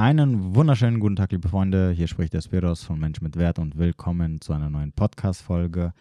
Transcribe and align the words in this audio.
Einen 0.00 0.54
wunderschönen 0.54 1.00
guten 1.00 1.16
Tag, 1.16 1.32
liebe 1.32 1.48
Freunde. 1.48 1.90
Hier 1.90 2.06
spricht 2.06 2.32
der 2.32 2.40
Spiros 2.40 2.84
von 2.84 3.00
Mensch 3.00 3.20
mit 3.20 3.36
Wert 3.36 3.58
und 3.58 3.76
willkommen 3.78 4.40
zu 4.40 4.52
einer 4.52 4.70
neuen 4.70 4.92
Podcast-Folge. 4.92 5.92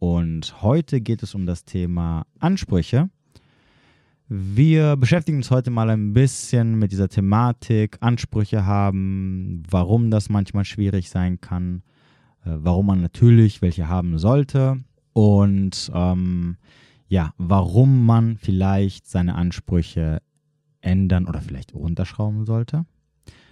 Und 0.00 0.62
heute 0.62 1.00
geht 1.00 1.22
es 1.22 1.32
um 1.32 1.46
das 1.46 1.64
Thema 1.64 2.26
Ansprüche. 2.40 3.08
Wir 4.28 4.96
beschäftigen 4.96 5.36
uns 5.36 5.52
heute 5.52 5.70
mal 5.70 5.90
ein 5.90 6.12
bisschen 6.12 6.76
mit 6.80 6.90
dieser 6.90 7.08
Thematik, 7.08 7.98
Ansprüche 8.00 8.66
haben, 8.66 9.62
warum 9.70 10.10
das 10.10 10.28
manchmal 10.28 10.64
schwierig 10.64 11.08
sein 11.08 11.40
kann, 11.40 11.84
äh, 12.44 12.50
warum 12.50 12.86
man 12.86 13.00
natürlich 13.00 13.62
welche 13.62 13.88
haben 13.88 14.18
sollte 14.18 14.82
und 15.12 15.88
ähm, 15.94 16.56
ja, 17.06 17.32
warum 17.38 18.06
man 18.06 18.38
vielleicht 18.38 19.06
seine 19.06 19.36
Ansprüche 19.36 20.20
ändern 20.80 21.28
oder 21.28 21.40
vielleicht 21.40 21.74
runterschrauben 21.74 22.44
sollte. 22.44 22.86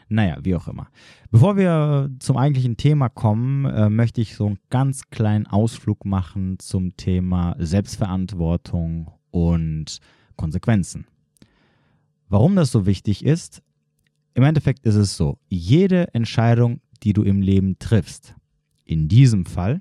Naja, 0.08 0.38
wie 0.42 0.54
auch 0.54 0.68
immer. 0.68 0.88
Bevor 1.30 1.56
wir 1.56 2.10
zum 2.18 2.36
eigentlichen 2.36 2.76
Thema 2.76 3.08
kommen, 3.08 3.64
äh, 3.64 3.88
möchte 3.88 4.20
ich 4.20 4.36
so 4.36 4.46
einen 4.46 4.58
ganz 4.70 5.10
kleinen 5.10 5.46
Ausflug 5.46 6.04
machen 6.04 6.58
zum 6.58 6.96
Thema 6.96 7.56
Selbstverantwortung 7.58 9.10
und 9.30 9.98
Konsequenzen. 10.36 11.06
Warum 12.28 12.56
das 12.56 12.70
so 12.70 12.86
wichtig 12.86 13.24
ist? 13.24 13.62
Im 14.34 14.42
Endeffekt 14.42 14.84
ist 14.84 14.96
es 14.96 15.16
so, 15.16 15.38
jede 15.48 16.12
Entscheidung, 16.14 16.80
die 17.02 17.12
du 17.12 17.22
im 17.22 17.40
Leben 17.40 17.78
triffst, 17.78 18.34
in 18.84 19.08
diesem 19.08 19.46
Fall 19.46 19.80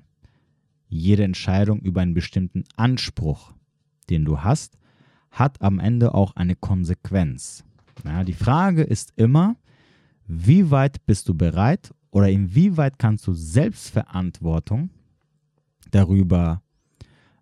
jede 0.88 1.24
Entscheidung 1.24 1.80
über 1.80 2.02
einen 2.02 2.14
bestimmten 2.14 2.64
Anspruch, 2.76 3.52
den 4.10 4.24
du 4.24 4.40
hast, 4.42 4.78
hat 5.30 5.60
am 5.60 5.80
Ende 5.80 6.14
auch 6.14 6.36
eine 6.36 6.54
Konsequenz. 6.54 7.64
Ja, 8.04 8.22
die 8.22 8.32
Frage 8.32 8.82
ist 8.82 9.12
immer, 9.16 9.56
wie 10.26 10.70
weit 10.70 11.04
bist 11.06 11.28
du 11.28 11.34
bereit 11.34 11.92
oder 12.10 12.28
inwieweit 12.30 12.98
kannst 12.98 13.26
du 13.26 13.34
Selbstverantwortung 13.34 14.90
darüber 15.90 16.62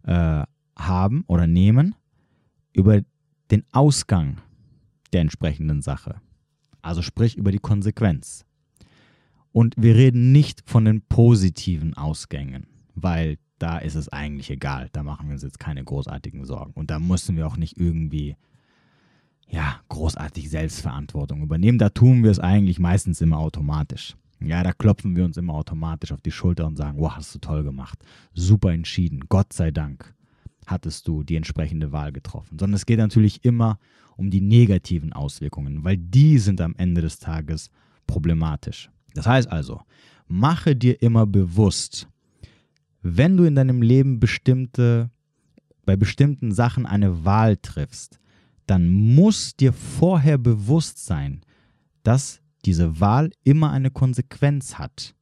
äh, 0.05 0.45
haben 0.77 1.25
oder 1.27 1.47
nehmen, 1.47 1.95
über 2.73 3.03
den 3.51 3.65
Ausgang 3.73 4.39
der 5.13 5.21
entsprechenden 5.21 5.83
Sache. 5.83 6.21
Also 6.81 7.03
sprich 7.03 7.37
über 7.37 7.53
die 7.53 7.59
Konsequenz. 7.59 8.45
Und 9.53 9.75
wir 9.77 9.95
reden 9.95 10.33
nicht 10.33 10.63
von 10.65 10.87
den 10.87 11.03
positiven 11.03 11.95
Ausgängen, 11.95 12.67
weil 12.95 13.37
da 13.59 13.79
ist 13.79 13.95
es 13.95 14.09
eigentlich 14.09 14.51
egal. 14.51 14.89
Da 14.93 15.03
machen 15.03 15.29
wir 15.29 15.35
uns 15.35 15.43
jetzt 15.43 15.61
keine 15.61 15.85
großartigen 15.85 16.45
Sorgen. 16.47 16.73
Und 16.73 16.91
da 16.91 16.99
müssen 16.99 17.37
wir 17.37 17.47
auch 17.47 17.57
nicht 17.57 17.79
irgendwie, 17.79 18.37
ja, 19.49 19.81
großartig 19.89 20.49
Selbstverantwortung 20.49 21.43
übernehmen. 21.43 21.79
Da 21.79 21.91
tun 21.91 22.23
wir 22.25 22.31
es 22.31 22.39
eigentlich 22.39 22.79
meistens 22.79 23.21
immer 23.21 23.39
automatisch. 23.39 24.17
Ja, 24.41 24.63
da 24.63 24.73
klopfen 24.73 25.15
wir 25.15 25.25
uns 25.25 25.37
immer 25.37 25.55
automatisch 25.55 26.13
auf 26.13 26.21
die 26.21 26.31
Schulter 26.31 26.67
und 26.67 26.77
sagen, 26.77 26.99
wow, 26.99 27.15
hast 27.17 27.35
du 27.35 27.39
toll 27.39 27.63
gemacht. 27.63 27.99
Super 28.35 28.73
entschieden. 28.73 29.25
Gott 29.29 29.53
sei 29.53 29.71
Dank 29.71 30.15
hattest 30.67 31.07
du 31.07 31.23
die 31.23 31.37
entsprechende 31.37 31.93
Wahl 31.93 32.13
getroffen. 32.13 32.59
Sondern 32.59 32.75
es 32.75 32.87
geht 32.87 32.99
natürlich 32.99 33.45
immer 33.45 33.79
um 34.17 34.31
die 34.31 34.41
negativen 34.41 35.13
Auswirkungen, 35.13 35.85
weil 35.85 35.97
die 35.97 36.39
sind 36.39 36.61
am 36.61 36.75
Ende 36.77 37.01
des 37.01 37.19
Tages 37.19 37.71
problematisch. 38.07 38.91
Das 39.15 39.27
heißt 39.27 39.51
also, 39.51 39.81
mache 40.27 40.75
dir 40.77 41.01
immer 41.03 41.27
bewusst, 41.27 42.09
wenn 43.03 43.37
du 43.37 43.45
in 43.45 43.55
deinem 43.55 43.83
Leben 43.83 44.21
bestimmte, 44.21 45.11
bei 45.85 45.97
bestimmten 45.97 46.53
Sachen 46.53 46.87
eine 46.87 47.25
Wahl 47.25 47.57
triffst, 47.57 48.21
dann 48.73 48.89
muss 48.89 49.55
dir 49.55 49.71
vorher 49.75 50.39
bewusst 50.39 51.05
sein, 51.05 51.43
dass 52.05 52.41
diese 52.65 53.01
Wahl 53.01 53.31
immer 53.45 53.71
eine 53.71 53.91
Konsequenz 53.91 54.79
hat. 54.79 55.15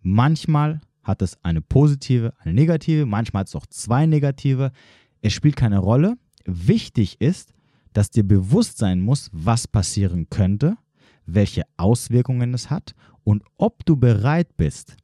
Manchmal 0.00 0.80
hat 1.02 1.20
es 1.20 1.36
eine 1.44 1.60
positive, 1.60 2.32
eine 2.38 2.54
negative, 2.54 3.04
manchmal 3.04 3.40
hat 3.40 3.48
es 3.48 3.56
auch 3.56 3.66
zwei 3.66 4.06
negative. 4.06 4.72
Es 5.20 5.34
spielt 5.34 5.54
keine 5.54 5.80
Rolle. 5.80 6.16
Wichtig 6.46 7.20
ist, 7.20 7.52
dass 7.92 8.10
dir 8.10 8.24
bewusst 8.24 8.78
sein 8.78 9.02
muss, 9.02 9.28
was 9.34 9.68
passieren 9.68 10.30
könnte, 10.30 10.78
welche 11.26 11.64
Auswirkungen 11.76 12.54
es 12.54 12.70
hat 12.70 12.94
und 13.22 13.44
ob 13.58 13.84
du 13.84 13.96
bereit 13.96 14.56
bist, 14.56 14.96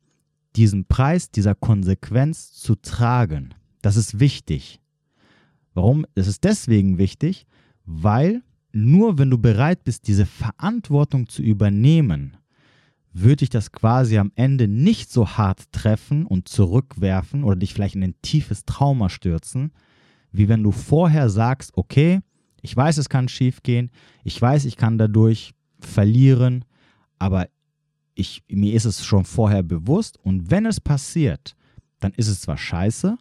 diesen 0.56 0.87
Preis 0.87 1.31
dieser 1.31 1.55
Konsequenz 1.55 2.55
zu 2.55 2.77
tragen. 2.77 3.55
Das 3.82 3.97
ist 3.97 4.21
wichtig. 4.21 4.81
Warum? 5.76 6.06
Es 6.14 6.26
ist 6.26 6.42
deswegen 6.44 6.97
wichtig, 6.97 7.47
weil 7.84 8.42
nur 8.72 9.19
wenn 9.19 9.28
du 9.28 9.37
bereit 9.37 9.84
bist, 9.84 10.09
diese 10.09 10.25
Verantwortung 10.25 11.28
zu 11.28 11.42
übernehmen, 11.42 12.38
würde 13.12 13.37
dich 13.37 13.50
das 13.50 13.72
quasi 13.72 14.16
am 14.16 14.32
Ende 14.37 14.69
nicht 14.69 15.10
so 15.10 15.28
hart 15.28 15.70
treffen 15.72 16.25
und 16.25 16.48
zurückwerfen 16.48 17.44
oder 17.44 17.56
dich 17.56 17.75
vielleicht 17.75 17.94
in 17.94 18.03
ein 18.03 18.14
tiefes 18.22 18.64
Trauma 18.64 19.10
stürzen, 19.10 19.70
wie 20.32 20.48
wenn 20.48 20.62
du 20.62 20.72
vorher 20.72 21.28
sagst, 21.28 21.72
okay, 21.76 22.20
ich 22.62 22.75
weiß, 22.75 22.97
es 22.97 23.10
kann 23.10 23.28
schief 23.28 23.62
gehen, 23.62 23.91
ich 24.25 24.41
weiß, 24.41 24.64
ich 24.64 24.78
kann 24.78 24.97
dadurch 24.97 25.53
verlieren, 25.78 26.64
aber 27.19 27.48
ich, 28.14 28.43
mir 28.48 28.72
ist 28.72 28.87
es 28.87 29.04
schon 29.04 29.26
vorher 29.26 29.62
bewusst 29.62 30.19
und 30.22 30.50
wenn 30.50 30.64
es 30.64 30.81
passiert, 30.81 31.54
dann 32.00 32.12
ist 32.12 32.28
es 32.28 32.41
zwar 32.41 32.56
scheiße, 32.56 33.19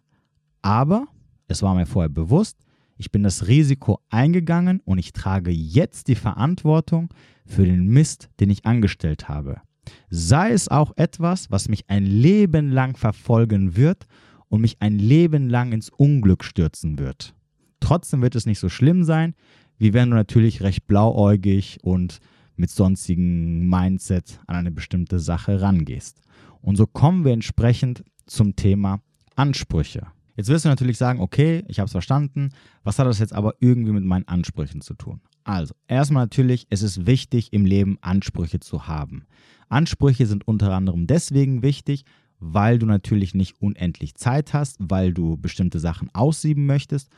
aber 0.61 1.07
es 1.47 1.61
war 1.61 1.75
mir 1.75 1.85
vorher 1.85 2.09
bewusst, 2.09 2.57
ich 2.97 3.11
bin 3.11 3.23
das 3.23 3.47
Risiko 3.47 3.99
eingegangen 4.09 4.81
und 4.85 4.97
ich 4.97 5.11
trage 5.11 5.51
jetzt 5.51 6.07
die 6.07 6.15
Verantwortung 6.15 7.13
für 7.45 7.65
den 7.65 7.87
Mist, 7.87 8.29
den 8.39 8.49
ich 8.49 8.65
angestellt 8.65 9.27
habe. 9.27 9.61
Sei 10.09 10.51
es 10.51 10.69
auch 10.69 10.93
etwas, 10.95 11.51
was 11.51 11.67
mich 11.67 11.89
ein 11.89 12.05
Leben 12.05 12.71
lang 12.71 12.97
verfolgen 12.97 13.75
wird 13.75 14.05
und 14.47 14.61
mich 14.61 14.77
ein 14.79 14.97
Leben 14.97 15.49
lang 15.49 15.73
ins 15.73 15.89
Unglück 15.89 16.43
stürzen 16.43 16.97
wird. 16.97 17.35
Trotzdem 17.79 18.21
wird 18.21 18.35
es 18.35 18.45
nicht 18.45 18.59
so 18.59 18.69
schlimm 18.69 19.03
sein, 19.03 19.35
wie 19.77 19.93
wenn 19.93 20.09
du 20.09 20.15
natürlich 20.15 20.61
recht 20.61 20.87
blauäugig 20.87 21.79
und 21.83 22.19
mit 22.55 22.69
sonstigen 22.69 23.67
Mindset 23.67 24.39
an 24.47 24.55
eine 24.55 24.71
bestimmte 24.71 25.19
Sache 25.19 25.61
rangehst. 25.61 26.21
Und 26.61 26.77
so 26.77 26.87
kommen 26.87 27.25
wir 27.25 27.33
entsprechend 27.33 28.03
zum 28.25 28.55
Thema 28.55 29.01
Ansprüche. 29.35 30.07
Jetzt 30.35 30.49
wirst 30.49 30.65
du 30.65 30.69
natürlich 30.69 30.97
sagen, 30.97 31.21
okay, 31.21 31.63
ich 31.67 31.79
habe 31.79 31.85
es 31.85 31.91
verstanden, 31.91 32.49
was 32.83 32.99
hat 32.99 33.07
das 33.07 33.19
jetzt 33.19 33.33
aber 33.33 33.55
irgendwie 33.59 33.91
mit 33.91 34.03
meinen 34.03 34.27
Ansprüchen 34.27 34.81
zu 34.81 34.93
tun? 34.93 35.21
Also, 35.43 35.75
erstmal 35.87 36.23
natürlich, 36.23 36.67
es 36.69 36.81
ist 36.81 37.05
wichtig, 37.05 37.53
im 37.53 37.65
Leben 37.65 37.97
Ansprüche 38.01 38.59
zu 38.59 38.87
haben. 38.87 39.25
Ansprüche 39.69 40.25
sind 40.25 40.47
unter 40.47 40.73
anderem 40.73 41.07
deswegen 41.07 41.61
wichtig, 41.61 42.03
weil 42.39 42.79
du 42.79 42.85
natürlich 42.85 43.33
nicht 43.33 43.61
unendlich 43.61 44.15
Zeit 44.15 44.53
hast, 44.53 44.77
weil 44.79 45.13
du 45.13 45.37
bestimmte 45.37 45.79
Sachen 45.79 46.09
aussieben 46.13 46.65
möchtest 46.65 47.09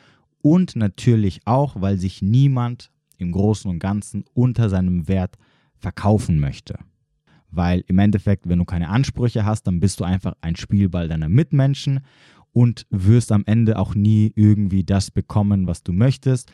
und 0.41 0.75
natürlich 0.75 1.41
auch, 1.45 1.81
weil 1.81 1.97
sich 1.97 2.21
niemand 2.21 2.91
im 3.17 3.31
Großen 3.31 3.69
und 3.69 3.79
Ganzen 3.79 4.25
unter 4.33 4.69
seinem 4.69 5.07
Wert 5.07 5.37
verkaufen 5.75 6.39
möchte. 6.39 6.77
Weil 7.49 7.83
im 7.87 7.97
Endeffekt, 7.99 8.47
wenn 8.47 8.59
du 8.59 8.65
keine 8.65 8.89
Ansprüche 8.89 9.45
hast, 9.45 9.63
dann 9.63 9.79
bist 9.79 9.99
du 9.99 10.03
einfach 10.03 10.33
ein 10.41 10.55
Spielball 10.55 11.07
deiner 11.07 11.29
Mitmenschen 11.29 12.01
und 12.57 12.87
wirst 12.89 13.31
am 13.31 13.43
Ende 13.45 13.77
auch 13.77 13.93
nie 13.93 14.31
irgendwie 14.33 14.83
das 14.83 15.11
bekommen, 15.11 15.67
was 15.67 15.83
du 15.83 15.93
möchtest. 15.93 16.51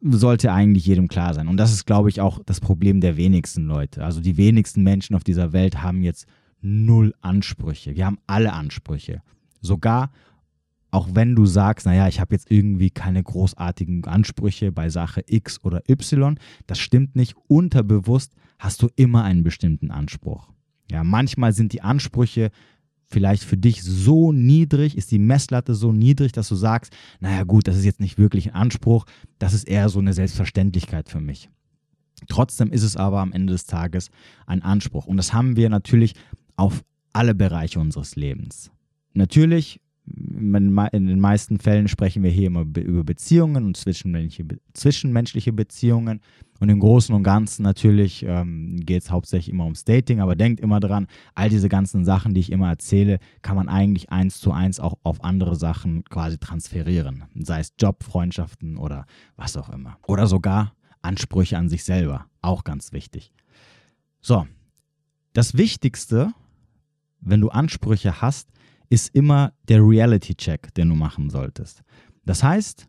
Sollte 0.00 0.52
eigentlich 0.52 0.86
jedem 0.86 1.08
klar 1.08 1.34
sein. 1.34 1.48
Und 1.48 1.56
das 1.56 1.72
ist, 1.72 1.86
glaube 1.86 2.08
ich, 2.08 2.20
auch 2.20 2.38
das 2.46 2.60
Problem 2.60 3.00
der 3.00 3.16
wenigsten 3.16 3.66
Leute. 3.66 4.04
Also 4.04 4.20
die 4.20 4.36
wenigsten 4.36 4.84
Menschen 4.84 5.16
auf 5.16 5.24
dieser 5.24 5.52
Welt 5.52 5.82
haben 5.82 6.04
jetzt 6.04 6.26
null 6.60 7.14
Ansprüche. 7.20 7.96
Wir 7.96 8.06
haben 8.06 8.20
alle 8.28 8.52
Ansprüche. 8.52 9.22
Sogar 9.60 10.12
auch 10.92 11.08
wenn 11.12 11.34
du 11.34 11.46
sagst, 11.46 11.86
naja, 11.86 12.06
ich 12.06 12.20
habe 12.20 12.36
jetzt 12.36 12.48
irgendwie 12.48 12.90
keine 12.90 13.24
großartigen 13.24 14.04
Ansprüche 14.04 14.70
bei 14.70 14.88
Sache 14.88 15.24
X 15.26 15.64
oder 15.64 15.82
Y, 15.88 16.38
das 16.68 16.78
stimmt 16.78 17.16
nicht. 17.16 17.34
Unterbewusst 17.48 18.36
hast 18.60 18.82
du 18.82 18.88
immer 18.94 19.24
einen 19.24 19.42
bestimmten 19.42 19.90
Anspruch. 19.90 20.52
Ja, 20.92 21.02
manchmal 21.02 21.52
sind 21.52 21.72
die 21.72 21.82
Ansprüche 21.82 22.52
vielleicht 23.06 23.44
für 23.44 23.56
dich 23.56 23.82
so 23.82 24.32
niedrig, 24.32 24.96
ist 24.96 25.10
die 25.10 25.18
Messlatte 25.18 25.74
so 25.74 25.92
niedrig, 25.92 26.32
dass 26.32 26.48
du 26.48 26.54
sagst, 26.54 26.92
naja 27.20 27.44
gut, 27.44 27.68
das 27.68 27.76
ist 27.76 27.84
jetzt 27.84 28.00
nicht 28.00 28.18
wirklich 28.18 28.48
ein 28.48 28.54
Anspruch, 28.54 29.06
das 29.38 29.54
ist 29.54 29.64
eher 29.64 29.88
so 29.88 29.98
eine 29.98 30.12
Selbstverständlichkeit 30.12 31.08
für 31.08 31.20
mich. 31.20 31.50
Trotzdem 32.28 32.70
ist 32.70 32.82
es 32.82 32.96
aber 32.96 33.20
am 33.20 33.32
Ende 33.32 33.52
des 33.52 33.66
Tages 33.66 34.10
ein 34.46 34.62
Anspruch. 34.62 35.06
Und 35.06 35.16
das 35.16 35.32
haben 35.32 35.56
wir 35.56 35.68
natürlich 35.68 36.14
auf 36.56 36.82
alle 37.12 37.34
Bereiche 37.34 37.80
unseres 37.80 38.16
Lebens. 38.16 38.70
Natürlich 39.12 39.80
in 40.06 41.06
den 41.06 41.20
meisten 41.20 41.58
Fällen 41.58 41.88
sprechen 41.88 42.22
wir 42.22 42.30
hier 42.30 42.48
immer 42.48 42.60
über 42.62 43.04
Beziehungen 43.04 43.64
und 43.64 43.76
zwischenmenschliche, 43.76 45.52
Beziehungen. 45.52 46.20
Und 46.60 46.68
im 46.68 46.78
Großen 46.78 47.14
und 47.14 47.22
Ganzen 47.22 47.62
natürlich 47.62 48.24
ähm, 48.26 48.80
geht 48.84 49.02
es 49.02 49.10
hauptsächlich 49.10 49.52
immer 49.52 49.64
ums 49.64 49.84
Dating, 49.84 50.20
aber 50.20 50.36
denkt 50.36 50.60
immer 50.60 50.78
dran, 50.78 51.06
all 51.34 51.48
diese 51.48 51.68
ganzen 51.68 52.04
Sachen, 52.04 52.34
die 52.34 52.40
ich 52.40 52.52
immer 52.52 52.68
erzähle, 52.68 53.18
kann 53.42 53.56
man 53.56 53.68
eigentlich 53.68 54.10
eins 54.10 54.40
zu 54.40 54.52
eins 54.52 54.78
auch 54.78 54.94
auf 55.02 55.24
andere 55.24 55.56
Sachen 55.56 56.04
quasi 56.04 56.38
transferieren. 56.38 57.24
Sei 57.34 57.60
es 57.60 57.72
Job, 57.78 58.04
Freundschaften 58.04 58.76
oder 58.76 59.06
was 59.36 59.56
auch 59.56 59.70
immer. 59.70 59.98
Oder 60.06 60.26
sogar 60.26 60.74
Ansprüche 61.02 61.58
an 61.58 61.68
sich 61.68 61.84
selber, 61.84 62.26
auch 62.40 62.64
ganz 62.64 62.92
wichtig. 62.92 63.32
So, 64.20 64.46
das 65.32 65.56
Wichtigste, 65.56 66.32
wenn 67.20 67.40
du 67.40 67.48
Ansprüche 67.48 68.20
hast, 68.22 68.48
ist 68.90 69.14
immer 69.14 69.52
der 69.68 69.80
Reality-Check, 69.80 70.74
den 70.74 70.88
du 70.90 70.94
machen 70.94 71.30
solltest. 71.30 71.82
Das 72.24 72.42
heißt, 72.42 72.88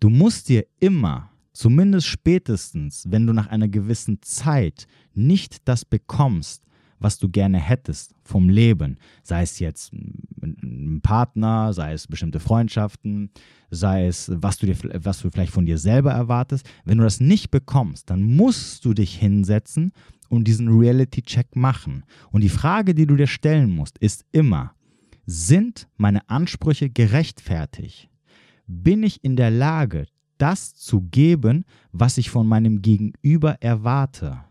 du 0.00 0.08
musst 0.08 0.48
dir 0.48 0.64
immer, 0.80 1.30
zumindest 1.52 2.06
spätestens, 2.06 3.06
wenn 3.08 3.26
du 3.26 3.32
nach 3.32 3.48
einer 3.48 3.68
gewissen 3.68 4.20
Zeit 4.22 4.86
nicht 5.14 5.68
das 5.68 5.84
bekommst, 5.84 6.64
was 7.02 7.18
du 7.18 7.28
gerne 7.28 7.58
hättest 7.58 8.14
vom 8.22 8.48
Leben, 8.48 8.96
sei 9.22 9.42
es 9.42 9.58
jetzt 9.58 9.92
ein 9.92 11.00
Partner, 11.02 11.72
sei 11.72 11.92
es 11.92 12.06
bestimmte 12.06 12.40
Freundschaften, 12.40 13.30
sei 13.70 14.06
es, 14.06 14.30
was 14.34 14.58
du, 14.58 14.66
dir, 14.66 14.76
was 15.04 15.20
du 15.20 15.30
vielleicht 15.30 15.52
von 15.52 15.66
dir 15.66 15.78
selber 15.78 16.12
erwartest, 16.12 16.68
wenn 16.84 16.98
du 16.98 17.04
das 17.04 17.20
nicht 17.20 17.50
bekommst, 17.50 18.10
dann 18.10 18.22
musst 18.22 18.84
du 18.84 18.94
dich 18.94 19.16
hinsetzen 19.16 19.92
und 20.28 20.44
diesen 20.44 20.68
Reality-Check 20.68 21.56
machen. 21.56 22.04
Und 22.30 22.42
die 22.42 22.48
Frage, 22.48 22.94
die 22.94 23.06
du 23.06 23.16
dir 23.16 23.26
stellen 23.26 23.70
musst, 23.70 23.98
ist 23.98 24.24
immer, 24.32 24.74
sind 25.26 25.88
meine 25.96 26.28
Ansprüche 26.28 26.90
gerechtfertigt? 26.90 28.08
Bin 28.66 29.02
ich 29.02 29.22
in 29.24 29.36
der 29.36 29.50
Lage, 29.50 30.06
das 30.38 30.74
zu 30.74 31.02
geben, 31.02 31.64
was 31.92 32.18
ich 32.18 32.30
von 32.30 32.46
meinem 32.46 32.82
Gegenüber 32.82 33.56
erwarte? 33.60 34.44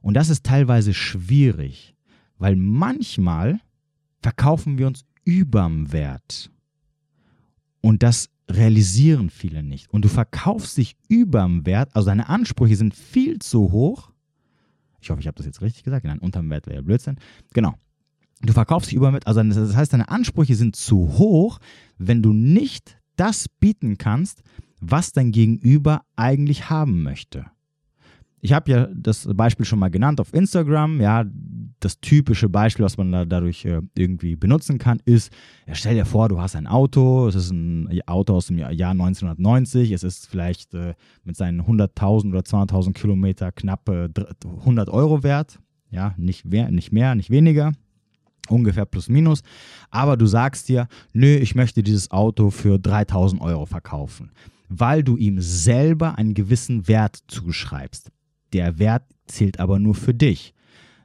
Und 0.00 0.14
das 0.14 0.28
ist 0.28 0.44
teilweise 0.44 0.94
schwierig, 0.94 1.94
weil 2.38 2.56
manchmal 2.56 3.60
verkaufen 4.22 4.78
wir 4.78 4.86
uns 4.86 5.04
überm 5.24 5.92
Wert. 5.92 6.50
Und 7.80 8.02
das 8.02 8.30
realisieren 8.50 9.30
viele 9.30 9.62
nicht. 9.62 9.90
Und 9.90 10.04
du 10.04 10.08
verkaufst 10.08 10.76
dich 10.76 10.96
überm 11.08 11.66
Wert, 11.66 11.94
also 11.94 12.06
deine 12.06 12.28
Ansprüche 12.28 12.76
sind 12.76 12.94
viel 12.94 13.38
zu 13.38 13.72
hoch. 13.72 14.10
Ich 15.00 15.10
hoffe, 15.10 15.20
ich 15.20 15.26
habe 15.26 15.36
das 15.36 15.46
jetzt 15.46 15.60
richtig 15.60 15.84
gesagt. 15.84 16.04
Nein, 16.04 16.18
unterm 16.18 16.50
Wert 16.50 16.66
wäre 16.66 16.76
ja 16.76 16.82
Blödsinn. 16.82 17.16
Genau. 17.52 17.74
Du 18.42 18.52
verkaufst 18.52 18.90
dich 18.90 18.96
überm 18.96 19.14
Wert, 19.14 19.26
also 19.26 19.42
das 19.42 19.76
heißt, 19.76 19.92
deine 19.92 20.08
Ansprüche 20.08 20.54
sind 20.54 20.76
zu 20.76 21.18
hoch, 21.18 21.58
wenn 21.98 22.22
du 22.22 22.32
nicht 22.32 22.98
das 23.16 23.48
bieten 23.48 23.98
kannst, 23.98 24.42
was 24.80 25.12
dein 25.12 25.32
Gegenüber 25.32 26.02
eigentlich 26.14 26.70
haben 26.70 27.02
möchte 27.02 27.46
ich 28.40 28.52
habe 28.52 28.70
ja 28.70 28.88
das 28.94 29.28
Beispiel 29.34 29.66
schon 29.66 29.78
mal 29.78 29.90
genannt 29.90 30.20
auf 30.20 30.32
Instagram. 30.32 31.00
Ja, 31.00 31.24
das 31.80 32.00
typische 32.00 32.48
Beispiel, 32.48 32.84
was 32.84 32.96
man 32.96 33.12
da 33.12 33.24
dadurch 33.24 33.64
äh, 33.64 33.80
irgendwie 33.96 34.36
benutzen 34.36 34.78
kann, 34.78 35.00
ist: 35.04 35.32
ja, 35.66 35.74
Stell 35.74 35.94
dir 35.94 36.04
vor, 36.04 36.28
du 36.28 36.40
hast 36.40 36.56
ein 36.56 36.66
Auto. 36.66 37.28
Es 37.28 37.34
ist 37.34 37.50
ein 37.50 37.88
Auto 38.06 38.34
aus 38.34 38.46
dem 38.46 38.58
Jahr 38.58 38.70
1990. 38.70 39.92
Es 39.92 40.02
ist 40.02 40.28
vielleicht 40.28 40.74
äh, 40.74 40.94
mit 41.24 41.36
seinen 41.36 41.62
100.000 41.62 42.30
oder 42.30 42.40
200.000 42.40 42.92
Kilometer 42.92 43.52
knapp 43.52 43.88
äh, 43.88 44.08
100 44.44 44.88
Euro 44.88 45.22
wert. 45.22 45.58
Ja, 45.90 46.14
nicht 46.16 46.44
mehr, 46.44 46.70
nicht 46.70 46.92
mehr, 46.92 47.14
nicht 47.14 47.30
weniger. 47.30 47.72
Ungefähr 48.48 48.86
plus 48.86 49.08
minus. 49.08 49.42
Aber 49.90 50.16
du 50.16 50.26
sagst 50.26 50.68
dir: 50.68 50.88
Nö, 51.12 51.36
ich 51.36 51.54
möchte 51.54 51.82
dieses 51.82 52.10
Auto 52.10 52.50
für 52.50 52.78
3000 52.78 53.40
Euro 53.40 53.66
verkaufen, 53.66 54.30
weil 54.68 55.02
du 55.02 55.16
ihm 55.16 55.40
selber 55.40 56.18
einen 56.18 56.34
gewissen 56.34 56.88
Wert 56.88 57.18
zuschreibst. 57.28 58.10
Der 58.52 58.78
Wert 58.78 59.04
zählt 59.26 59.60
aber 59.60 59.78
nur 59.78 59.94
für 59.94 60.14
dich. 60.14 60.54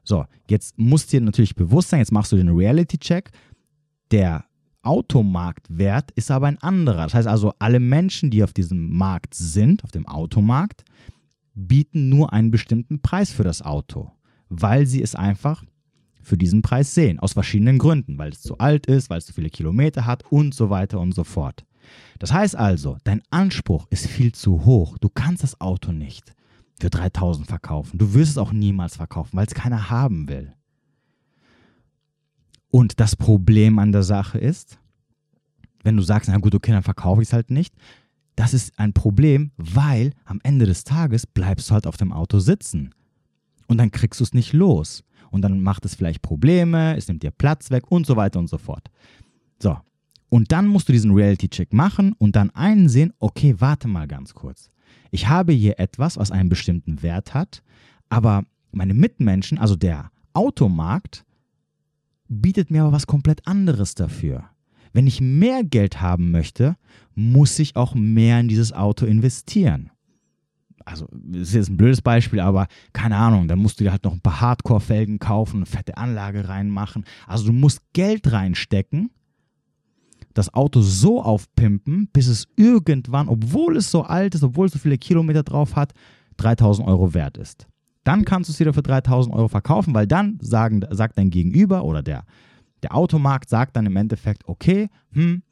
So, 0.04 0.26
jetzt 0.50 0.78
musst 0.78 1.12
dir 1.14 1.22
natürlich 1.22 1.56
bewusst 1.56 1.90
sein, 1.90 2.00
jetzt 2.00 2.12
machst 2.12 2.32
du 2.32 2.36
den 2.36 2.50
Reality-Check. 2.50 3.32
Der 4.12 4.46
Automarktwert 4.82 6.12
ist 6.12 6.30
aber 6.30 6.48
ein 6.48 6.62
anderer. 6.62 7.04
Das 7.04 7.14
heißt 7.14 7.28
also, 7.28 7.54
alle 7.60 7.80
Menschen, 7.80 8.30
die 8.30 8.44
auf 8.44 8.54
diesem 8.54 8.96
Markt 8.96 9.34
sind, 9.34 9.84
auf 9.84 9.92
dem 9.92 10.06
Automarkt, 10.08 10.84
bieten 11.56 12.10
nur 12.10 12.34
einen 12.34 12.52
bestimmten 12.52 13.02
Preis 13.02 13.32
für 13.32 13.44
das 13.44 13.62
Auto, 13.62 14.12
weil 14.50 14.86
sie 14.86 15.02
es 15.02 15.16
einfach 15.16 15.64
für 16.24 16.38
diesen 16.38 16.62
Preis 16.62 16.94
sehen. 16.94 17.20
Aus 17.20 17.34
verschiedenen 17.34 17.78
Gründen, 17.78 18.18
weil 18.18 18.32
es 18.32 18.42
zu 18.42 18.58
alt 18.58 18.86
ist, 18.88 19.10
weil 19.10 19.20
es 19.20 19.26
zu 19.26 19.34
viele 19.34 19.50
Kilometer 19.50 20.06
hat 20.06 20.24
und 20.32 20.54
so 20.54 20.70
weiter 20.70 21.00
und 21.00 21.14
so 21.14 21.24
fort. 21.24 21.66
Das 22.20 22.32
heißt 22.32 22.56
also, 22.56 22.98
dein 23.04 23.22
Anspruch 23.30 23.88
ist 23.90 24.08
viel 24.08 24.32
zu 24.32 24.66
hoch. 24.66 24.98
Du 25.00 25.10
kannst 25.10 25.44
das 25.44 25.60
Auto 25.60 25.92
nicht 25.92 26.34
für 26.80 26.90
3000 26.90 27.48
verkaufen. 27.48 27.98
Du 27.98 28.14
wirst 28.14 28.32
es 28.32 28.38
auch 28.38 28.52
niemals 28.52 28.96
verkaufen, 28.96 29.38
weil 29.38 29.48
es 29.48 29.54
keiner 29.54 29.90
haben 29.90 30.28
will. 30.28 30.54
Und 32.70 33.00
das 33.00 33.16
Problem 33.16 33.78
an 33.78 33.92
der 33.92 34.04
Sache 34.04 34.40
ist, 34.40 34.80
wenn 35.84 35.98
du 35.98 36.02
sagst, 36.02 36.30
na 36.30 36.38
gut, 36.38 36.56
okay, 36.56 36.72
dann 36.72 36.82
verkaufe 36.82 37.22
ich 37.22 37.28
es 37.28 37.34
halt 37.34 37.52
nicht, 37.52 37.76
das 38.36 38.54
ist 38.54 38.78
ein 38.80 38.94
Problem, 38.94 39.52
weil 39.58 40.14
am 40.26 40.40
Ende 40.44 40.66
des 40.66 40.84
Tages 40.84 41.28
bleibst 41.28 41.70
du 41.70 41.74
halt 41.74 41.86
auf 41.86 41.98
dem 41.98 42.12
Auto 42.12 42.40
sitzen. 42.40 42.96
Und 43.68 43.78
dann 43.78 43.92
kriegst 43.92 44.20
du 44.20 44.24
es 44.24 44.34
nicht 44.34 44.54
los. 44.54 45.04
Und 45.34 45.42
dann 45.42 45.60
macht 45.62 45.84
es 45.86 45.96
vielleicht 45.96 46.22
Probleme, 46.22 46.96
es 46.96 47.08
nimmt 47.08 47.24
dir 47.24 47.32
Platz 47.32 47.72
weg 47.72 47.92
und 47.92 48.06
so 48.06 48.16
weiter 48.16 48.40
und 48.40 48.48
so 48.48 48.58
fort. 48.58 48.90
So. 49.60 49.78
Und 50.30 50.52
dann 50.52 50.68
musst 50.68 50.88
du 50.88 50.94
diesen 50.94 51.12
Reality-Check 51.12 51.74
machen 51.74 52.14
und 52.18 52.36
dann 52.36 52.50
einsehen, 52.52 53.14
okay, 53.20 53.56
warte 53.60 53.88
mal 53.88 54.08
ganz 54.08 54.34
kurz 54.34 54.72
ich 55.14 55.28
habe 55.28 55.54
hier 55.54 55.80
etwas, 55.80 56.18
was 56.18 56.32
einen 56.32 56.50
bestimmten 56.50 57.04
Wert 57.04 57.36
hat, 57.36 57.62
aber 58.10 58.46
meine 58.72 58.96
Mitmenschen, 58.96 59.60
also 59.60 59.76
der 59.76 60.10
Automarkt, 60.34 61.24
bietet 62.28 62.72
mir 62.72 62.82
aber 62.82 62.94
was 62.94 63.06
komplett 63.06 63.46
anderes 63.46 63.94
dafür. 63.94 64.46
Wenn 64.92 65.06
ich 65.06 65.22
mehr 65.22 65.64
Geld 65.64 66.02
haben 66.02 66.32
möchte, 66.32 66.78
muss 67.14 67.60
ich 67.60 67.76
auch 67.76 67.94
mehr 67.94 68.40
in 68.40 68.48
dieses 68.48 68.74
Auto 68.74 69.06
investieren. 69.06 69.92
Also, 70.86 71.08
ist 71.32 71.54
jetzt 71.54 71.70
ein 71.70 71.78
blödes 71.78 72.02
Beispiel, 72.02 72.40
aber 72.40 72.68
keine 72.92 73.18
Ahnung, 73.18 73.48
dann 73.48 73.60
musst 73.60 73.80
du 73.80 73.84
dir 73.84 73.92
halt 73.92 74.04
noch 74.04 74.14
ein 74.14 74.22
paar 74.22 74.42
Hardcore-Felgen 74.42 75.20
kaufen, 75.20 75.58
eine 75.58 75.66
fette 75.66 75.98
Anlage 75.98 76.48
reinmachen. 76.48 77.06
Also, 77.28 77.46
du 77.46 77.54
musst 77.54 77.82
Geld 77.94 78.32
reinstecken, 78.32 79.10
das 80.34 80.54
Auto 80.54 80.82
so 80.82 81.22
aufpimpen, 81.22 82.10
bis 82.12 82.28
es 82.28 82.48
irgendwann, 82.56 83.30
obwohl 83.30 83.78
es 83.78 83.92
so 83.92 84.04
alt 84.04 84.36
ist, 84.36 84.44
obwohl 84.44 84.68
es 84.68 84.74
so 84.74 84.80
viele 84.80 84.98
Kilometer 84.98 85.44
drauf 85.44 85.76
hat, 85.76 85.94
3000 86.38 86.88
Euro 86.88 87.14
wert 87.14 87.38
ist. 87.38 87.68
Dann 88.04 88.26
kannst 88.26 88.50
du 88.50 88.54
es 88.54 88.60
wieder 88.60 88.74
für 88.74 88.84
3000 88.84 89.34
Euro 89.36 89.48
verkaufen, 89.48 89.94
weil 89.94 90.08
dann 90.08 90.38
sagen, 90.42 90.84
sagt 90.90 91.18
dein 91.18 91.30
Gegenüber 91.30 91.84
oder 91.86 92.04
der, 92.04 92.26
der 92.82 92.96
Automarkt 92.96 93.50
sagt 93.50 93.76
dann 93.76 93.86
im 93.86 93.96
Endeffekt, 93.96 94.48
okay, 94.48 94.90
hm, 95.12 95.44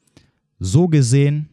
so 0.58 0.88
gesehen 0.88 1.48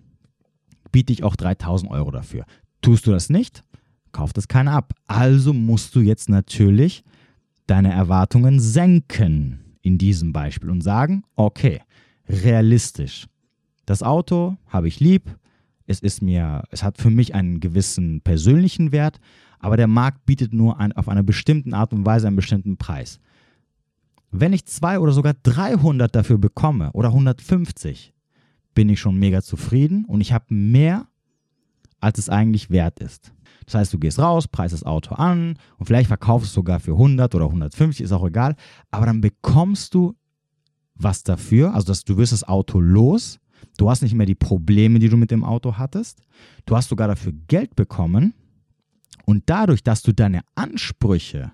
biete 0.92 1.14
ich 1.14 1.24
auch 1.24 1.36
3000 1.36 1.92
Euro 1.92 2.12
dafür. 2.12 2.46
Tust 2.82 3.06
du 3.08 3.12
das 3.12 3.30
nicht, 3.30 3.64
kauft 4.12 4.38
es 4.38 4.48
keiner 4.48 4.74
ab. 4.74 4.94
Also 5.08 5.54
musst 5.54 5.96
du 5.96 6.02
jetzt 6.02 6.30
natürlich 6.30 7.04
deine 7.68 7.92
Erwartungen 7.92 8.60
senken 8.60 9.60
in 9.82 9.98
diesem 9.98 10.34
Beispiel 10.34 10.70
und 10.70 10.82
sagen, 10.82 11.24
okay, 11.36 11.82
realistisch. 12.28 13.28
Das 13.86 14.04
Auto 14.04 14.58
habe 14.68 14.88
ich 14.88 15.00
lieb, 15.00 15.36
es 15.88 16.00
ist 16.00 16.22
mir, 16.22 16.64
es 16.70 16.84
hat 16.84 16.98
für 16.98 17.10
mich 17.10 17.34
einen 17.34 17.60
gewissen 17.60 18.22
persönlichen 18.22 18.92
Wert, 18.92 19.20
aber 19.60 19.78
der 19.78 19.88
Markt 19.88 20.26
bietet 20.26 20.54
nur 20.54 20.80
ein, 20.80 20.92
auf 20.94 21.10
einer 21.10 21.24
bestimmten 21.24 21.74
Art 21.74 21.94
und 21.94 22.06
Weise 22.06 22.28
einen 22.28 22.36
bestimmten 22.36 22.78
Preis. 22.78 23.20
Wenn 24.32 24.54
ich 24.54 24.66
zwei 24.66 25.00
oder 25.00 25.12
sogar 25.12 25.34
300 25.34 26.16
dafür 26.16 26.38
bekomme 26.38 26.92
oder 26.94 27.10
150, 27.10 28.14
bin 28.76 28.90
ich 28.90 29.00
schon 29.00 29.18
mega 29.18 29.42
zufrieden 29.42 30.06
und 30.06 30.22
ich 30.22 30.32
habe 30.32 30.54
mehr, 30.54 31.08
als 32.00 32.20
es 32.20 32.30
eigentlich 32.30 32.70
wert 32.70 33.00
ist. 33.00 33.34
Das 33.66 33.76
heißt, 33.76 33.94
du 33.94 34.00
gehst 34.00 34.20
raus, 34.20 34.48
preist 34.48 34.74
das 34.74 34.84
Auto 34.84 35.16
an 35.16 35.56
und 35.78 35.86
vielleicht 35.86 36.08
verkaufst 36.08 36.48
du 36.48 36.50
es 36.50 36.54
sogar 36.54 36.80
für 36.80 36.94
100 36.94 37.36
oder 37.36 37.46
150, 37.46 38.04
ist 38.04 38.12
auch 38.12 38.26
egal, 38.26 38.56
aber 38.90 39.06
dann 39.06 39.22
bekommst 39.22 39.94
du 39.94 40.16
was 40.96 41.24
dafür, 41.24 41.74
also 41.74 41.88
dass 41.88 42.04
du 42.04 42.18
wirst 42.18 42.34
das 42.34 42.44
Auto 42.44 42.80
los, 42.80 43.40
du 43.78 43.90
hast 43.90 44.02
nicht 44.02 44.16
mehr 44.16 44.26
die 44.26 44.36
Probleme, 44.36 45.00
die 45.00 45.10
du 45.10 45.18
mit 45.18 45.32
dem 45.32 45.44
Auto 45.44 45.78
hattest, 45.78 46.22
du 46.66 46.76
hast 46.76 46.90
sogar 46.90 47.08
dafür 47.08 47.34
Geld 47.48 47.76
bekommen. 47.76 48.34
Und 49.26 49.44
dadurch, 49.46 49.84
dass 49.84 50.02
du 50.02 50.12
deine 50.12 50.42
Ansprüche 50.56 51.52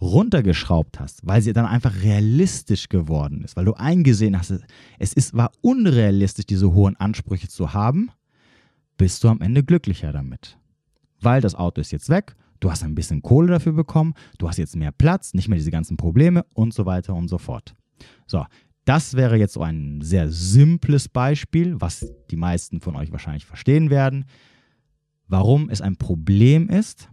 runtergeschraubt 0.00 1.00
hast, 1.00 1.26
weil 1.26 1.40
sie 1.42 1.52
dann 1.52 1.66
einfach 1.66 2.02
realistisch 2.02 2.88
geworden 2.88 3.42
ist, 3.42 3.56
weil 3.56 3.64
du 3.64 3.72
eingesehen 3.72 4.38
hast, 4.38 4.52
es 4.98 5.12
ist, 5.14 5.34
war 5.34 5.50
unrealistisch, 5.60 6.46
diese 6.46 6.72
hohen 6.72 6.96
Ansprüche 6.96 7.48
zu 7.48 7.72
haben, 7.72 8.10
bist 8.98 9.24
du 9.24 9.28
am 9.28 9.40
Ende 9.40 9.64
glücklicher 9.64 10.12
damit. 10.12 10.58
Weil 11.20 11.40
das 11.40 11.54
Auto 11.54 11.80
ist 11.80 11.90
jetzt 11.90 12.10
weg, 12.10 12.36
du 12.60 12.70
hast 12.70 12.84
ein 12.84 12.94
bisschen 12.94 13.22
Kohle 13.22 13.48
dafür 13.48 13.72
bekommen, 13.72 14.12
du 14.36 14.48
hast 14.48 14.58
jetzt 14.58 14.76
mehr 14.76 14.92
Platz, 14.92 15.32
nicht 15.32 15.48
mehr 15.48 15.56
diese 15.56 15.70
ganzen 15.70 15.96
Probleme 15.96 16.44
und 16.54 16.74
so 16.74 16.84
weiter 16.84 17.14
und 17.14 17.28
so 17.28 17.38
fort. 17.38 17.74
So, 18.26 18.44
das 18.84 19.14
wäre 19.14 19.36
jetzt 19.36 19.54
so 19.54 19.62
ein 19.62 20.00
sehr 20.02 20.30
simples 20.30 21.08
Beispiel, 21.08 21.80
was 21.80 22.06
die 22.30 22.36
meisten 22.36 22.80
von 22.80 22.96
euch 22.96 23.12
wahrscheinlich 23.12 23.46
verstehen 23.46 23.90
werden, 23.90 24.26
warum 25.26 25.70
es 25.70 25.80
ein 25.80 25.96
Problem 25.96 26.68
ist, 26.68 27.10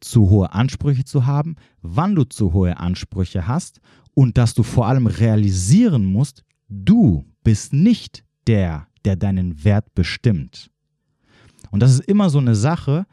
zu 0.00 0.28
hohe 0.28 0.52
Ansprüche 0.52 1.04
zu 1.04 1.26
haben, 1.26 1.56
wann 1.80 2.14
du 2.14 2.24
zu 2.24 2.52
hohe 2.52 2.76
Ansprüche 2.76 3.48
hast 3.48 3.80
und 4.12 4.36
dass 4.36 4.54
du 4.54 4.62
vor 4.62 4.86
allem 4.86 5.06
realisieren 5.06 6.04
musst, 6.04 6.44
du 6.68 7.24
bist 7.42 7.72
nicht 7.72 8.24
der, 8.46 8.86
der 9.04 9.16
deinen 9.16 9.64
Wert 9.64 9.94
bestimmt. 9.94 10.70
Und 11.74 11.80
das 11.80 11.90
ist 11.90 12.04
immer 12.06 12.30
so 12.30 12.38
eine 12.38 12.54
Sache, 12.54 13.04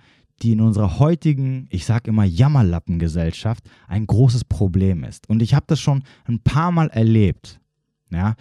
die 0.43 0.51
in 0.51 0.61
unserer 0.61 0.99
heutigen, 0.99 1.65
ich 1.71 1.83
sage 1.83 2.11
immer 2.11 2.25
Jammerlappengesellschaft, 2.25 3.67
ein 3.87 4.05
großes 4.05 4.45
Problem 4.45 5.03
ist. 5.03 5.27
Und 5.27 5.41
ich 5.41 5.55
habe 5.55 5.65
das 5.67 5.79
schon 5.79 6.03
ein 6.25 6.41
paar 6.41 6.71
Mal 6.71 6.89
erlebt. 6.89 7.59
Ja? 8.11 8.35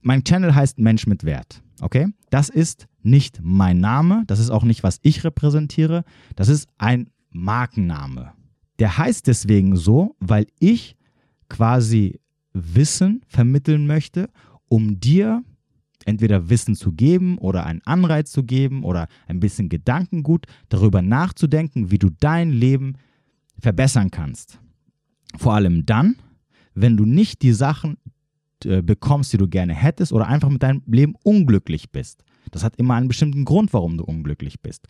Mein 0.00 0.24
Channel 0.24 0.54
heißt 0.54 0.78
Mensch 0.78 1.06
mit 1.06 1.24
Wert. 1.24 1.62
Okay? 1.82 2.06
Das 2.30 2.48
ist 2.48 2.86
nicht 3.02 3.38
mein 3.42 3.80
Name, 3.80 4.24
das 4.28 4.38
ist 4.38 4.48
auch 4.48 4.64
nicht, 4.64 4.82
was 4.82 4.98
ich 5.02 5.24
repräsentiere, 5.24 6.04
das 6.34 6.48
ist 6.48 6.66
ein 6.78 7.10
Markenname. 7.28 8.32
Der 8.78 8.96
heißt 8.96 9.26
deswegen 9.26 9.76
so, 9.76 10.16
weil 10.20 10.46
ich 10.58 10.96
quasi 11.50 12.18
Wissen 12.54 13.20
vermitteln 13.28 13.86
möchte, 13.86 14.30
um 14.68 15.00
dir 15.00 15.44
entweder 16.06 16.50
Wissen 16.50 16.74
zu 16.74 16.92
geben 16.92 17.38
oder 17.38 17.66
einen 17.66 17.82
Anreiz 17.84 18.30
zu 18.30 18.44
geben 18.44 18.84
oder 18.84 19.08
ein 19.26 19.40
bisschen 19.40 19.68
Gedankengut 19.68 20.46
darüber 20.68 21.02
nachzudenken, 21.02 21.90
wie 21.90 21.98
du 21.98 22.10
dein 22.20 22.50
Leben 22.50 22.94
verbessern 23.58 24.10
kannst. 24.10 24.60
Vor 25.36 25.54
allem 25.54 25.86
dann, 25.86 26.16
wenn 26.74 26.96
du 26.96 27.04
nicht 27.04 27.42
die 27.42 27.52
Sachen 27.52 27.96
äh, 28.64 28.82
bekommst, 28.82 29.32
die 29.32 29.38
du 29.38 29.48
gerne 29.48 29.74
hättest 29.74 30.12
oder 30.12 30.28
einfach 30.28 30.48
mit 30.48 30.62
deinem 30.62 30.82
Leben 30.86 31.14
unglücklich 31.22 31.90
bist. 31.90 32.24
Das 32.50 32.64
hat 32.64 32.76
immer 32.76 32.94
einen 32.94 33.08
bestimmten 33.08 33.44
Grund, 33.44 33.72
warum 33.72 33.96
du 33.96 34.04
unglücklich 34.04 34.60
bist. 34.60 34.88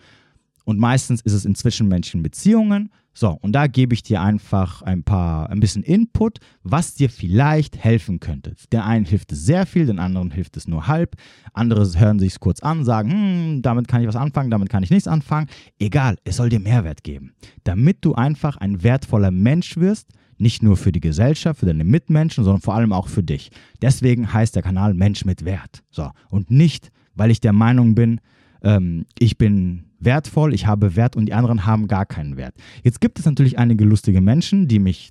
Und 0.65 0.79
meistens 0.79 1.21
ist 1.21 1.33
es 1.33 1.45
in 1.45 1.55
zwischenmenschlichen 1.55 2.23
Beziehungen. 2.23 2.91
So, 3.15 3.31
und 3.43 3.53
da 3.53 3.67
gebe 3.67 3.93
ich 3.93 4.03
dir 4.03 4.23
einfach 4.23 4.81
ein 4.83 5.03
paar, 5.03 5.51
ein 5.51 5.61
bisschen 5.61 5.83
Input, 5.83 6.39
was 6.63 6.95
dir 6.95 7.11
vielleicht 7.11 7.77
helfen 7.77 8.21
könnte. 8.21 8.55
Der 8.73 8.87
einen 8.87 9.05
hilft 9.05 9.33
es 9.33 9.45
sehr 9.45 9.67
viel, 9.67 9.85
den 9.85 9.99
anderen 9.99 10.31
hilft 10.31 10.57
es 10.57 10.67
nur 10.67 10.87
halb. 10.87 11.17
Andere 11.53 11.87
hören 11.99 12.19
sich 12.19 12.33
es 12.33 12.41
kurz 12.41 12.61
an, 12.61 12.85
sagen, 12.85 13.11
hm, 13.11 13.63
damit 13.63 13.87
kann 13.87 14.01
ich 14.01 14.09
was 14.09 14.17
anfangen, 14.17 14.51
damit 14.51 14.71
kann 14.71 14.83
ich 14.83 14.91
nichts 14.91 15.09
anfangen. 15.09 15.49
Egal, 15.79 16.17
es 16.25 16.37
soll 16.37 16.49
dir 16.49 16.61
Mehrwert 16.61 17.05
geben. 17.05 17.35
Damit 17.65 17.99
du 18.01 18.15
einfach 18.15 18.57
ein 18.57 18.83
wertvoller 18.83 19.31
Mensch 19.31 19.77
wirst, 19.77 20.09
nicht 20.39 20.63
nur 20.63 20.79
für 20.79 20.91
die 20.91 21.01
Gesellschaft, 21.01 21.61
für 21.61 21.67
deine 21.67 21.85
Mitmenschen, 21.85 22.45
sondern 22.45 22.63
vor 22.63 22.75
allem 22.75 22.93
auch 22.93 23.09
für 23.09 23.23
dich. 23.23 23.51
Deswegen 23.83 24.33
heißt 24.33 24.57
der 24.57 24.63
Kanal 24.63 24.95
Mensch 24.95 25.25
mit 25.25 25.45
Wert. 25.45 25.83
So, 25.91 26.11
und 26.31 26.51
nicht, 26.51 26.91
weil 27.15 27.31
ich 27.31 27.41
der 27.41 27.53
Meinung 27.53 27.95
bin, 27.95 28.21
ähm, 28.63 29.05
ich 29.19 29.39
bin 29.39 29.85
wertvoll, 30.05 30.55
ich 30.55 30.67
habe 30.67 30.97
Wert 30.97 31.17
und 31.17 31.27
die 31.27 31.35
anderen 31.35 31.67
haben 31.67 31.89
gar 31.89 32.07
keinen 32.07 32.37
Wert. 32.37 32.55
Jetzt 32.83 33.01
gibt 33.01 33.19
es 33.19 33.25
natürlich 33.25 33.59
einige 33.59 33.85
lustige 33.85 34.21
Menschen, 34.21 34.69
die 34.69 34.79
mich 34.79 35.11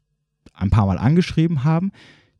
ein 0.53 0.69
paar 0.69 0.85
Mal 0.85 0.97
angeschrieben 0.97 1.63
haben, 1.63 1.91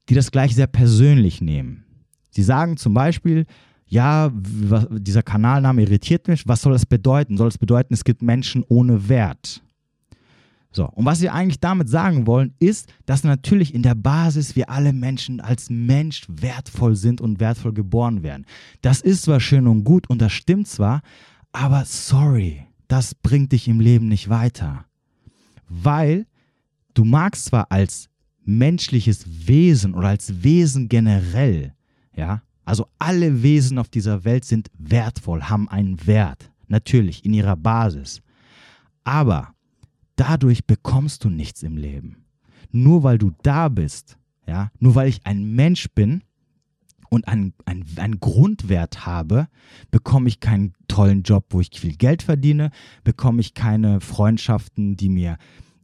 die 0.10 0.15
das 0.15 0.31
gleich 0.31 0.55
sehr 0.55 0.67
persönlich 0.67 1.41
nehmen. 1.41 1.86
Sie 2.29 2.43
sagen 2.43 2.77
zum 2.77 2.93
Beispiel, 2.93 3.46
ja, 3.86 4.31
dieser 4.34 5.22
Kanalname 5.22 5.81
irritiert 5.81 6.27
mich, 6.27 6.48
was 6.48 6.62
soll 6.62 6.74
das 6.74 6.86
bedeuten? 6.86 7.38
Soll 7.38 7.50
es 7.50 7.58
bedeuten, 7.58 7.93
es 7.93 8.05
gibt 8.05 8.22
Menschen 8.22 8.63
ohne 8.67 9.10
Wert? 9.10 9.62
So, 10.74 10.88
und 10.88 11.03
was 11.03 11.20
wir 11.22 11.34
eigentlich 11.34 11.60
damit 11.60 11.89
sagen 11.89 12.25
wollen, 12.25 12.53
ist, 12.60 12.93
dass 13.05 13.25
natürlich 13.25 13.75
in 13.75 13.84
der 13.84 13.96
Basis 13.96 14.55
wir 14.55 14.70
alle 14.70 14.93
Menschen 14.93 15.41
als 15.41 15.70
Mensch 15.70 16.25
wertvoll 16.29 16.96
sind 16.96 17.20
und 17.20 17.41
wertvoll 17.41 17.74
geboren 17.74 18.24
werden. 18.24 18.46
Das 18.81 19.01
ist 19.01 19.24
zwar 19.24 19.41
schön 19.41 19.67
und 19.67 19.84
gut 19.84 20.10
und 20.10 20.22
das 20.22 20.31
stimmt 20.31 20.70
zwar, 20.70 21.01
aber 21.51 21.86
sorry, 21.86 22.67
das 22.88 23.15
bringt 23.15 23.51
dich 23.51 23.67
im 23.67 23.79
Leben 23.79 24.08
nicht 24.08 24.29
weiter. 24.29 24.86
Weil 25.67 26.25
du 26.93 27.03
magst 27.03 27.46
zwar 27.46 27.72
als 27.72 28.10
menschliches 28.43 29.48
Wesen 29.48 29.93
oder 29.93 30.10
als 30.10 30.43
Wesen 30.43 30.89
generell, 30.89 31.74
ja, 32.15 32.41
also 32.65 32.88
alle 33.00 33.43
Wesen 33.43 33.77
auf 33.77 33.89
dieser 33.89 34.24
Welt 34.24 34.46
sind 34.46 34.70
wertvoll, 34.77 35.43
haben 35.43 35.70
einen 35.70 36.05
Wert, 36.05 36.51
natürlich 36.67 37.25
in 37.25 37.34
ihrer 37.34 37.55
Basis. 37.55 38.22
Aber 39.03 39.53
dadurch 40.15 40.65
bekommst 40.65 41.24
du 41.24 41.29
nichts 41.29 41.63
im 41.63 41.77
Leben. 41.77 42.25
Nur 42.72 43.03
weil 43.03 43.17
du 43.17 43.31
da 43.43 43.70
bist, 43.70 44.17
ja, 44.48 44.72
nur 44.79 44.96
weil 44.96 45.10
ich 45.10 45.25
ein 45.25 45.55
Mensch 45.55 45.88
bin 45.93 46.24
und 47.11 47.27
einen, 47.27 47.53
einen, 47.65 47.85
einen 47.97 48.19
Grundwert 48.19 49.05
habe, 49.05 49.47
bekomme 49.91 50.29
ich 50.29 50.39
keinen 50.39 50.73
tollen 50.87 51.23
Job, 51.23 51.45
wo 51.49 51.59
ich 51.59 51.69
viel 51.73 51.97
Geld 51.97 52.23
verdiene, 52.23 52.71
bekomme 53.03 53.41
ich 53.41 53.53
keine 53.53 53.99
Freundschaften, 53.99 54.95
die 54.95 55.09
mir 55.09 55.37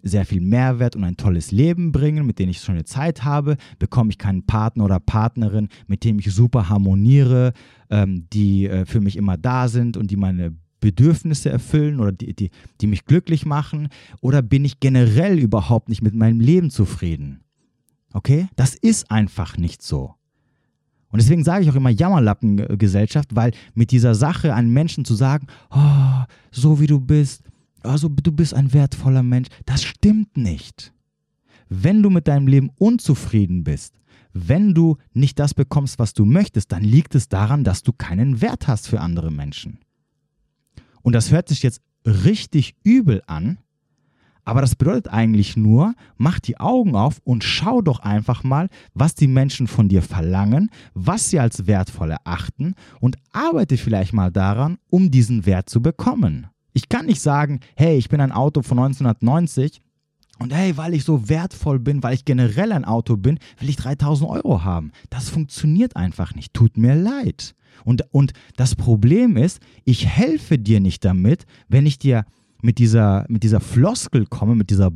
sehr 0.04 0.26
viel 0.26 0.40
Mehrwert 0.40 0.96
und 0.96 1.04
ein 1.04 1.18
tolles 1.18 1.52
Leben 1.52 1.92
bringen, 1.92 2.26
mit 2.26 2.40
denen 2.40 2.52
ich 2.52 2.62
schon 2.62 2.76
eine 2.76 2.86
Zeit 2.86 3.26
habe, 3.26 3.58
bekomme 3.78 4.10
ich 4.10 4.18
keinen 4.18 4.46
Partner 4.46 4.86
oder 4.86 5.02
Partnerin, 5.02 5.68
mit 5.88 6.06
dem 6.06 6.18
ich 6.20 6.34
super 6.34 6.70
harmoniere, 6.70 7.52
ähm, 7.90 8.26
die 8.32 8.68
äh, 8.68 8.86
für 8.86 9.02
mich 9.02 9.18
immer 9.18 9.36
da 9.36 9.68
sind 9.68 9.98
und 9.98 10.10
die 10.10 10.16
meine 10.16 10.56
Bedürfnisse 10.80 11.50
erfüllen 11.50 12.00
oder 12.00 12.14
die, 12.14 12.34
die, 12.34 12.52
die 12.80 12.88
mich 12.88 13.04
glücklich 13.04 13.46
machen? 13.46 13.90
Oder 14.22 14.42
bin 14.42 14.64
ich 14.64 14.80
generell 14.80 15.40
überhaupt 15.40 15.90
nicht 15.90 16.02
mit 16.02 16.14
meinem 16.14 16.40
Leben 16.40 16.70
zufrieden? 16.70 17.42
Okay? 18.14 18.48
Das 18.56 18.76
ist 18.76 19.12
einfach 19.12 19.58
nicht 19.58 19.82
so. 19.82 20.17
Und 21.10 21.22
deswegen 21.22 21.44
sage 21.44 21.64
ich 21.64 21.70
auch 21.70 21.76
immer 21.76 21.90
Jammerlappengesellschaft, 21.90 23.36
weil 23.36 23.52
mit 23.74 23.92
dieser 23.92 24.14
Sache 24.14 24.54
einen 24.54 24.72
Menschen 24.72 25.06
zu 25.06 25.16
sagen, 25.16 25.48
oh, 25.72 26.24
so 26.52 26.80
wie 26.80 26.88
du 26.88 27.00
bist, 27.00 27.44
also 27.82 28.10
du 28.10 28.32
bist 28.32 28.54
ein 28.54 28.74
wertvoller 28.74 29.24
Mensch, 29.24 29.48
das 29.66 29.84
stimmt 29.84 30.36
nicht. 30.36 30.94
Wenn 31.70 32.04
du 32.04 32.10
mit 32.10 32.28
deinem 32.28 32.48
Leben 32.48 32.72
unzufrieden 32.78 33.64
bist, 33.64 33.94
wenn 34.34 34.74
du 34.74 34.98
nicht 35.14 35.40
das 35.40 35.54
bekommst, 35.54 35.98
was 36.00 36.14
du 36.14 36.26
möchtest, 36.26 36.72
dann 36.72 36.84
liegt 36.84 37.16
es 37.16 37.30
daran, 37.30 37.64
dass 37.64 37.84
du 37.84 37.94
keinen 37.94 38.42
Wert 38.42 38.68
hast 38.68 38.88
für 38.88 39.02
andere 39.02 39.32
Menschen. 39.32 39.80
Und 41.02 41.14
das 41.14 41.32
hört 41.32 41.50
sich 41.50 41.64
jetzt 41.64 41.82
richtig 42.06 42.76
übel 42.84 43.22
an, 43.28 43.58
aber 44.48 44.62
das 44.62 44.78
bedeutet 44.78 45.12
eigentlich 45.12 45.58
nur, 45.58 45.94
mach 46.16 46.40
die 46.40 46.58
Augen 46.58 46.96
auf 46.96 47.20
und 47.26 47.44
schau 47.44 47.82
doch 47.82 48.00
einfach 48.00 48.46
mal, 48.46 48.70
was 48.94 49.14
die 49.14 49.28
Menschen 49.28 49.68
von 49.68 49.90
dir 49.90 50.02
verlangen, 50.02 50.70
was 50.94 51.30
sie 51.30 51.38
als 51.38 51.68
wertvoll 51.68 52.12
erachten 52.12 52.74
und 53.02 53.18
arbeite 53.34 53.76
vielleicht 53.76 54.14
mal 54.14 54.32
daran, 54.32 54.78
um 54.90 55.12
diesen 55.12 55.46
Wert 55.46 55.70
zu 55.70 55.82
bekommen. 55.82 56.48
Ich 56.72 56.88
kann 56.88 57.08
nicht 57.08 57.20
sagen, 57.20 57.60
hey, 57.76 57.98
ich 57.98 58.08
bin 58.08 58.22
ein 58.22 58.32
Auto 58.32 58.62
von 58.62 58.80
1990 58.80 59.82
und 60.40 60.54
hey, 60.54 60.78
weil 60.78 60.94
ich 60.94 61.04
so 61.04 61.28
wertvoll 61.28 61.80
bin, 61.80 62.02
weil 62.02 62.14
ich 62.14 62.24
generell 62.24 62.72
ein 62.72 62.86
Auto 62.86 63.18
bin, 63.18 63.40
will 63.60 63.68
ich 63.68 63.76
3000 63.76 64.30
Euro 64.30 64.64
haben. 64.64 64.94
Das 65.10 65.28
funktioniert 65.28 65.98
einfach 65.98 66.36
nicht. 66.36 66.54
Tut 66.54 66.78
mir 66.78 66.96
leid. 66.96 67.54
Und, 67.84 68.06
und 68.12 68.32
das 68.56 68.76
Problem 68.76 69.36
ist, 69.36 69.60
ich 69.84 70.08
helfe 70.08 70.58
dir 70.58 70.80
nicht 70.80 71.04
damit, 71.04 71.44
wenn 71.68 71.86
ich 71.86 72.00
dir 72.00 72.24
mit 72.62 72.80
dieser, 72.80 73.26
mit 73.30 73.44
dieser 73.44 73.60
Floskel 73.60 74.26
komme, 74.26 74.56
mit 74.56 74.70
dieser 74.70 74.92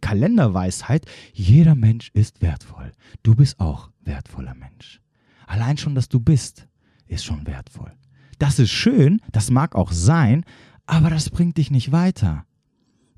Kalenderweisheit, 0.00 1.06
jeder 1.32 1.74
Mensch 1.74 2.10
ist 2.12 2.42
wertvoll. 2.42 2.92
Du 3.22 3.34
bist 3.34 3.60
auch 3.60 3.90
wertvoller 4.04 4.54
Mensch. 4.54 5.00
Allein 5.46 5.76
schon, 5.76 5.94
dass 5.94 6.08
du 6.08 6.20
bist, 6.20 6.66
ist 7.06 7.24
schon 7.24 7.46
wertvoll. 7.46 7.92
Das 8.38 8.58
ist 8.58 8.70
schön, 8.70 9.20
das 9.30 9.50
mag 9.50 9.74
auch 9.74 9.92
sein, 9.92 10.44
aber 10.86 11.10
das 11.10 11.30
bringt 11.30 11.58
dich 11.58 11.70
nicht 11.70 11.92
weiter. 11.92 12.44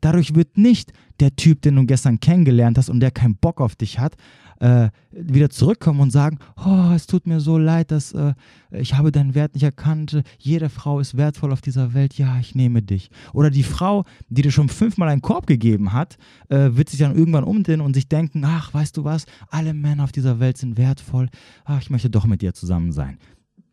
Dadurch 0.01 0.35
wird 0.35 0.59
nicht 0.59 0.93
der 1.21 1.35
Typ, 1.37 1.63
den 1.63 1.77
du 1.77 1.87
gestern 1.87 2.21
kennengelernt 2.21 2.77
hast 2.79 2.91
und 2.91 3.01
der 3.01 3.11
keinen 3.11 3.37
Bock 3.37 3.61
auf 3.61 3.77
dich 3.77 3.99
hat, 3.99 4.17
äh, 4.61 4.91
wieder 5.11 5.51
zurückkommen 5.51 6.01
und 6.01 6.11
sagen, 6.11 6.39
oh, 6.65 6.93
es 6.95 7.07
tut 7.07 7.27
mir 7.27 7.41
so 7.41 7.59
leid, 7.59 7.91
dass 7.91 8.13
äh, 8.13 8.35
ich 8.71 8.95
habe 8.95 9.13
deinen 9.13 9.35
Wert 9.35 9.55
nicht 9.55 9.63
erkannt. 9.63 10.23
Jede 10.39 10.69
Frau 10.69 11.01
ist 11.01 11.17
wertvoll 11.17 11.53
auf 11.53 11.61
dieser 11.61 11.95
Welt. 11.95 12.19
Ja, 12.19 12.39
ich 12.39 12.55
nehme 12.55 12.83
dich. 12.83 13.11
Oder 13.33 13.51
die 13.51 13.63
Frau, 13.63 14.05
die 14.29 14.43
dir 14.43 14.51
schon 14.51 14.69
fünfmal 14.69 15.09
einen 15.09 15.23
Korb 15.23 15.47
gegeben 15.47 15.93
hat, 15.93 16.19
äh, 16.49 16.71
wird 16.73 16.89
sich 16.89 17.01
dann 17.01 17.17
irgendwann 17.17 17.45
umdrehen 17.45 17.81
und 17.81 17.95
sich 17.95 18.09
denken, 18.09 18.45
ach, 18.45 18.73
weißt 18.75 18.97
du 18.97 19.05
was, 19.05 19.27
alle 19.49 19.75
Männer 19.75 20.05
auf 20.05 20.13
dieser 20.13 20.41
Welt 20.41 20.59
sind 20.59 20.77
wertvoll. 20.77 21.29
Ach, 21.65 21.81
ich 21.81 21.91
möchte 21.91 22.11
doch 22.11 22.27
mit 22.27 22.43
dir 22.43 22.55
zusammen 22.55 22.93
sein. 22.93 23.19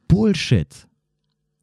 Bullshit. 0.08 0.88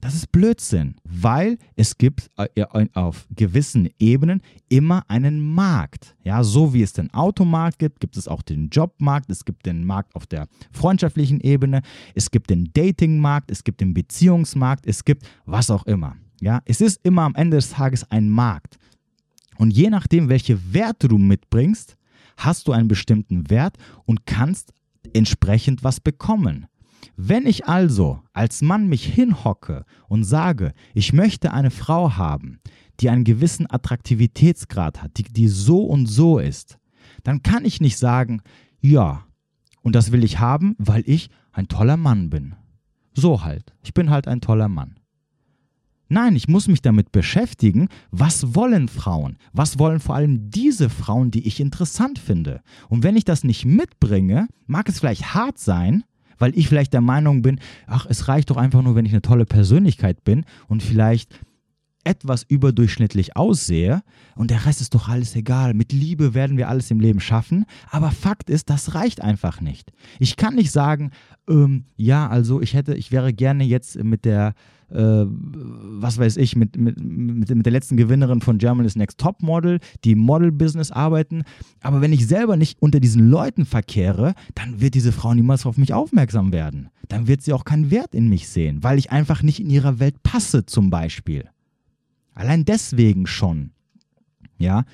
Das 0.00 0.14
ist 0.14 0.33
Blödsinn, 0.33 0.95
weil 1.04 1.59
es 1.76 1.99
gibt 1.99 2.30
äh, 2.37 2.64
auf 2.95 3.26
gewissen 3.37 3.90
Ebenen 3.99 4.40
immer 4.71 5.04
einen 5.09 5.54
Markt. 5.54 6.16
Ja, 6.25 6.42
so 6.42 6.73
wie 6.73 6.83
es 6.83 6.95
den 6.95 7.12
Automarkt 7.12 7.78
gibt, 7.78 8.00
gibt 8.00 8.16
es 8.16 8.26
auch 8.26 8.40
den 8.40 8.71
Jobmarkt, 8.71 9.30
es 9.30 9.45
gibt 9.45 9.66
den 9.66 9.85
Markt 9.85 10.14
auf 10.14 10.26
der 10.26 10.49
freundschaftlichen 10.73 11.40
Ebene, 11.40 11.83
es 12.14 12.30
gibt 12.30 12.49
den 12.49 12.71
Datingmarkt, 12.73 13.50
es 13.50 13.62
gibt 13.62 13.83
den 13.83 13.92
Beziehungsmarkt, 13.92 14.87
es 14.87 15.04
gibt 15.04 15.28
was 15.45 15.71
auch 15.71 15.85
immer. 15.85 16.16
Ja, 16.40 16.62
es 16.64 16.80
ist 16.80 17.00
immer 17.02 17.23
am 17.23 17.35
Ende 17.35 17.59
des 17.59 17.71
Tages 17.71 18.11
ein 18.11 18.30
Markt. 18.30 18.78
Und 19.59 19.73
je 19.73 19.90
nachdem, 19.90 20.30
welche 20.30 20.73
Werte 20.73 21.09
du 21.09 21.19
mitbringst, 21.19 21.99
hast 22.38 22.66
du 22.66 22.73
einen 22.73 22.88
bestimmten 22.88 23.50
Wert 23.50 23.76
und 24.07 24.25
kannst 24.25 24.73
entsprechend 25.12 25.85
was 25.85 26.00
bekommen. 26.00 26.66
Wenn 27.16 27.47
ich 27.47 27.66
also 27.66 28.21
als 28.33 28.62
Mann 28.62 28.88
mich 28.88 29.04
hinhocke 29.04 29.85
und 30.09 30.25
sage, 30.25 30.73
ich 30.95 31.12
möchte 31.12 31.52
eine 31.52 31.71
Frau 31.71 32.16
haben, 32.16 32.61
die 33.00 33.11
einen 33.11 33.25
gewissen 33.25 33.71
Attraktivitätsgrad 33.71 35.02
hat, 35.02 35.16
die, 35.16 35.25
die 35.25 35.49
so 35.49 35.85
und 35.85 36.07
so 36.07 36.38
ist, 36.38 36.78
dann 37.23 37.42
kann 37.42 37.64
ich 37.64 37.80
nicht 37.80 37.99
sagen, 37.99 38.42
ja, 38.80 39.25
und 39.83 39.95
das 39.95 40.12
will 40.12 40.25
ich 40.25 40.38
haben, 40.38 40.75
weil 40.78 41.02
ich 41.07 41.30
ein 41.52 41.69
toller 41.69 41.97
Mann 41.97 42.30
bin. 42.30 42.54
So 43.14 43.42
halt, 43.42 43.75
ich 43.83 43.95
bin 43.95 44.11
halt 44.11 44.28
ein 44.28 44.40
toller 44.40 44.69
Mann. 44.69 44.97
Nein, 46.12 46.35
ich 46.35 46.49
muss 46.49 46.66
mich 46.66 46.83
damit 46.83 47.12
beschäftigen, 47.12 47.88
was 48.11 48.57
wollen 48.57 48.88
Frauen? 48.88 49.38
Was 49.52 49.78
wollen 49.78 50.00
vor 50.00 50.16
allem 50.16 50.50
diese 50.50 50.90
Frauen, 50.90 51.30
die 51.30 51.47
ich 51.47 51.61
interessant 51.61 52.19
finde? 52.19 52.62
Und 52.88 53.04
wenn 53.04 53.16
ich 53.16 53.25
das 53.25 53.45
nicht 53.45 53.64
mitbringe, 53.64 54.49
mag 54.66 54.88
es 54.88 54.99
vielleicht 54.99 55.35
hart 55.35 55.59
sein, 55.59 56.02
weil 56.40 56.59
ich 56.59 56.68
vielleicht 56.68 56.92
der 56.92 57.00
Meinung 57.00 57.42
bin, 57.42 57.61
ach, 57.87 58.06
es 58.09 58.26
reicht 58.26 58.50
doch 58.50 58.56
einfach 58.56 58.82
nur, 58.82 58.97
wenn 58.97 59.06
ich 59.06 59.12
eine 59.12 59.23
tolle 59.23 59.47
Persönlichkeit 59.47 60.25
bin 60.25 60.44
und 60.66 60.82
vielleicht 60.82 61.38
etwas 62.04 62.45
überdurchschnittlich 62.45 63.37
aussehe 63.37 64.02
und 64.35 64.50
der 64.50 64.64
Rest 64.64 64.80
ist 64.80 64.95
doch 64.95 65.09
alles 65.09 65.37
egal. 65.37 65.75
Mit 65.75 65.92
Liebe 65.92 66.35
werden 66.35 66.57
wir 66.57 66.69
alles 66.69 66.90
im 66.90 67.00
Leben 67.00 67.21
schaffen. 67.21 67.66
Aber 67.90 68.11
Fakt 68.11 68.49
ist, 68.49 68.71
das 68.71 68.95
reicht 68.95 69.21
einfach 69.21 69.61
nicht. 69.61 69.92
Ich 70.19 70.37
kann 70.37 70.54
nicht 70.54 70.71
sagen, 70.71 71.11
ähm, 71.49 71.85
ja, 71.97 72.28
also 72.28 72.61
ich 72.62 72.75
hätte, 72.75 72.95
ich 72.95 73.12
wäre 73.12 73.35
gerne 73.35 73.64
jetzt 73.64 74.02
mit 74.02 74.25
der, 74.25 74.54
äh, 74.90 75.25
was 75.26 76.19
weiß 76.19 76.38
ich, 76.38 76.57
mit, 76.57 76.76
mit, 76.76 76.99
mit, 77.02 77.54
mit 77.54 77.66
der 77.66 77.73
letzten 77.73 77.97
Gewinnerin 77.97 78.40
von 78.40 78.59
Germany's 78.59 78.97
Next 78.97 79.19
Top 79.19 79.42
Model, 79.42 79.78
die 80.04 80.14
Model-Business 80.14 80.90
arbeiten. 80.90 81.42
Aber 81.83 82.00
wenn 82.00 82.12
ich 82.12 82.26
selber 82.26 82.57
nicht 82.57 82.80
unter 82.80 83.00
diesen 83.00 83.28
Leuten 83.28 83.66
verkehre, 83.66 84.35
dann 84.54 84.80
wird 84.80 84.95
diese 84.95 85.12
Frau 85.12 85.35
niemals 85.35 85.66
auf 85.66 85.76
mich 85.76 85.92
aufmerksam 85.92 86.52
werden. 86.52 86.88
Dann 87.09 87.26
wird 87.26 87.42
sie 87.42 87.52
auch 87.52 87.64
keinen 87.64 87.90
Wert 87.90 88.14
in 88.14 88.28
mich 88.28 88.49
sehen, 88.49 88.83
weil 88.83 88.99
ich 88.99 89.11
einfach 89.11 89.42
nicht 89.42 89.61
in 89.61 89.69
ihrer 89.69 89.99
Welt 89.99 90.23
passe, 90.23 90.64
zum 90.64 90.88
Beispiel. 90.88 91.45
Allein 92.40 92.64
deswegen 92.64 93.26
schon, 93.26 93.73
ja, 94.56 94.85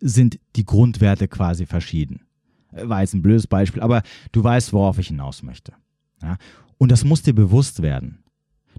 sind 0.00 0.40
die 0.56 0.64
Grundwerte 0.64 1.28
quasi 1.28 1.66
verschieden. 1.66 2.22
War 2.72 3.02
jetzt 3.02 3.12
ein 3.12 3.20
blödes 3.20 3.46
Beispiel, 3.46 3.82
aber 3.82 4.02
du 4.32 4.42
weißt, 4.42 4.72
worauf 4.72 4.98
ich 4.98 5.08
hinaus 5.08 5.42
möchte. 5.42 5.74
Ja? 6.22 6.38
Und 6.78 6.90
das 6.90 7.04
muss 7.04 7.20
dir 7.20 7.34
bewusst 7.34 7.82
werden. 7.82 8.24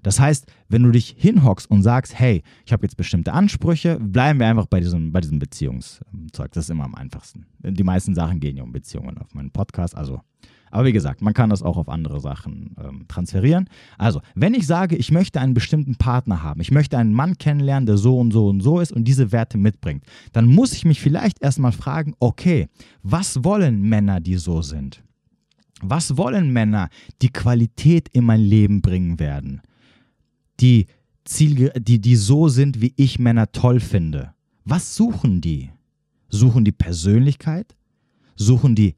Das 0.02 0.18
heißt, 0.18 0.46
wenn 0.68 0.82
du 0.82 0.90
dich 0.90 1.14
hinhockst 1.16 1.70
und 1.70 1.84
sagst, 1.84 2.18
hey, 2.18 2.42
ich 2.64 2.72
habe 2.72 2.84
jetzt 2.84 2.96
bestimmte 2.96 3.32
Ansprüche, 3.32 4.00
bleiben 4.00 4.40
wir 4.40 4.48
einfach 4.48 4.66
bei 4.66 4.80
diesem, 4.80 5.12
bei 5.12 5.20
diesem 5.20 5.38
Beziehungszeug. 5.38 6.50
Das 6.50 6.64
ist 6.64 6.70
immer 6.70 6.84
am 6.84 6.96
einfachsten. 6.96 7.46
Die 7.60 7.84
meisten 7.84 8.16
Sachen 8.16 8.40
gehen 8.40 8.56
ja 8.56 8.64
um 8.64 8.72
Beziehungen 8.72 9.18
auf 9.18 9.34
meinem 9.34 9.52
Podcast, 9.52 9.94
also 9.94 10.20
aber 10.70 10.86
wie 10.86 10.92
gesagt, 10.92 11.22
man 11.22 11.34
kann 11.34 11.50
das 11.50 11.62
auch 11.62 11.76
auf 11.76 11.88
andere 11.88 12.20
Sachen 12.20 12.74
ähm, 12.82 13.04
transferieren. 13.08 13.68
Also, 13.98 14.20
wenn 14.34 14.54
ich 14.54 14.66
sage, 14.66 14.96
ich 14.96 15.10
möchte 15.10 15.40
einen 15.40 15.54
bestimmten 15.54 15.96
Partner 15.96 16.42
haben, 16.42 16.60
ich 16.60 16.70
möchte 16.70 16.98
einen 16.98 17.12
Mann 17.12 17.38
kennenlernen, 17.38 17.86
der 17.86 17.96
so 17.96 18.18
und 18.18 18.32
so 18.32 18.48
und 18.48 18.60
so 18.60 18.80
ist 18.80 18.92
und 18.92 19.04
diese 19.04 19.32
Werte 19.32 19.58
mitbringt, 19.58 20.04
dann 20.32 20.46
muss 20.46 20.72
ich 20.72 20.84
mich 20.84 21.00
vielleicht 21.00 21.42
erstmal 21.42 21.72
fragen, 21.72 22.14
okay, 22.20 22.68
was 23.02 23.44
wollen 23.44 23.82
Männer, 23.82 24.20
die 24.20 24.36
so 24.36 24.62
sind? 24.62 25.02
Was 25.82 26.16
wollen 26.16 26.52
Männer, 26.52 26.88
die 27.22 27.28
Qualität 27.28 28.08
in 28.08 28.24
mein 28.24 28.40
Leben 28.40 28.80
bringen 28.80 29.18
werden? 29.18 29.60
Die, 30.60 30.86
Ziel, 31.26 31.72
die, 31.76 32.00
die 32.00 32.16
so 32.16 32.48
sind, 32.48 32.80
wie 32.80 32.94
ich 32.96 33.18
Männer 33.18 33.52
toll 33.52 33.80
finde. 33.80 34.32
Was 34.64 34.96
suchen 34.96 35.40
die? 35.40 35.70
Suchen 36.28 36.64
die 36.64 36.72
Persönlichkeit? 36.72 37.76
Suchen 38.36 38.74
die 38.74 38.94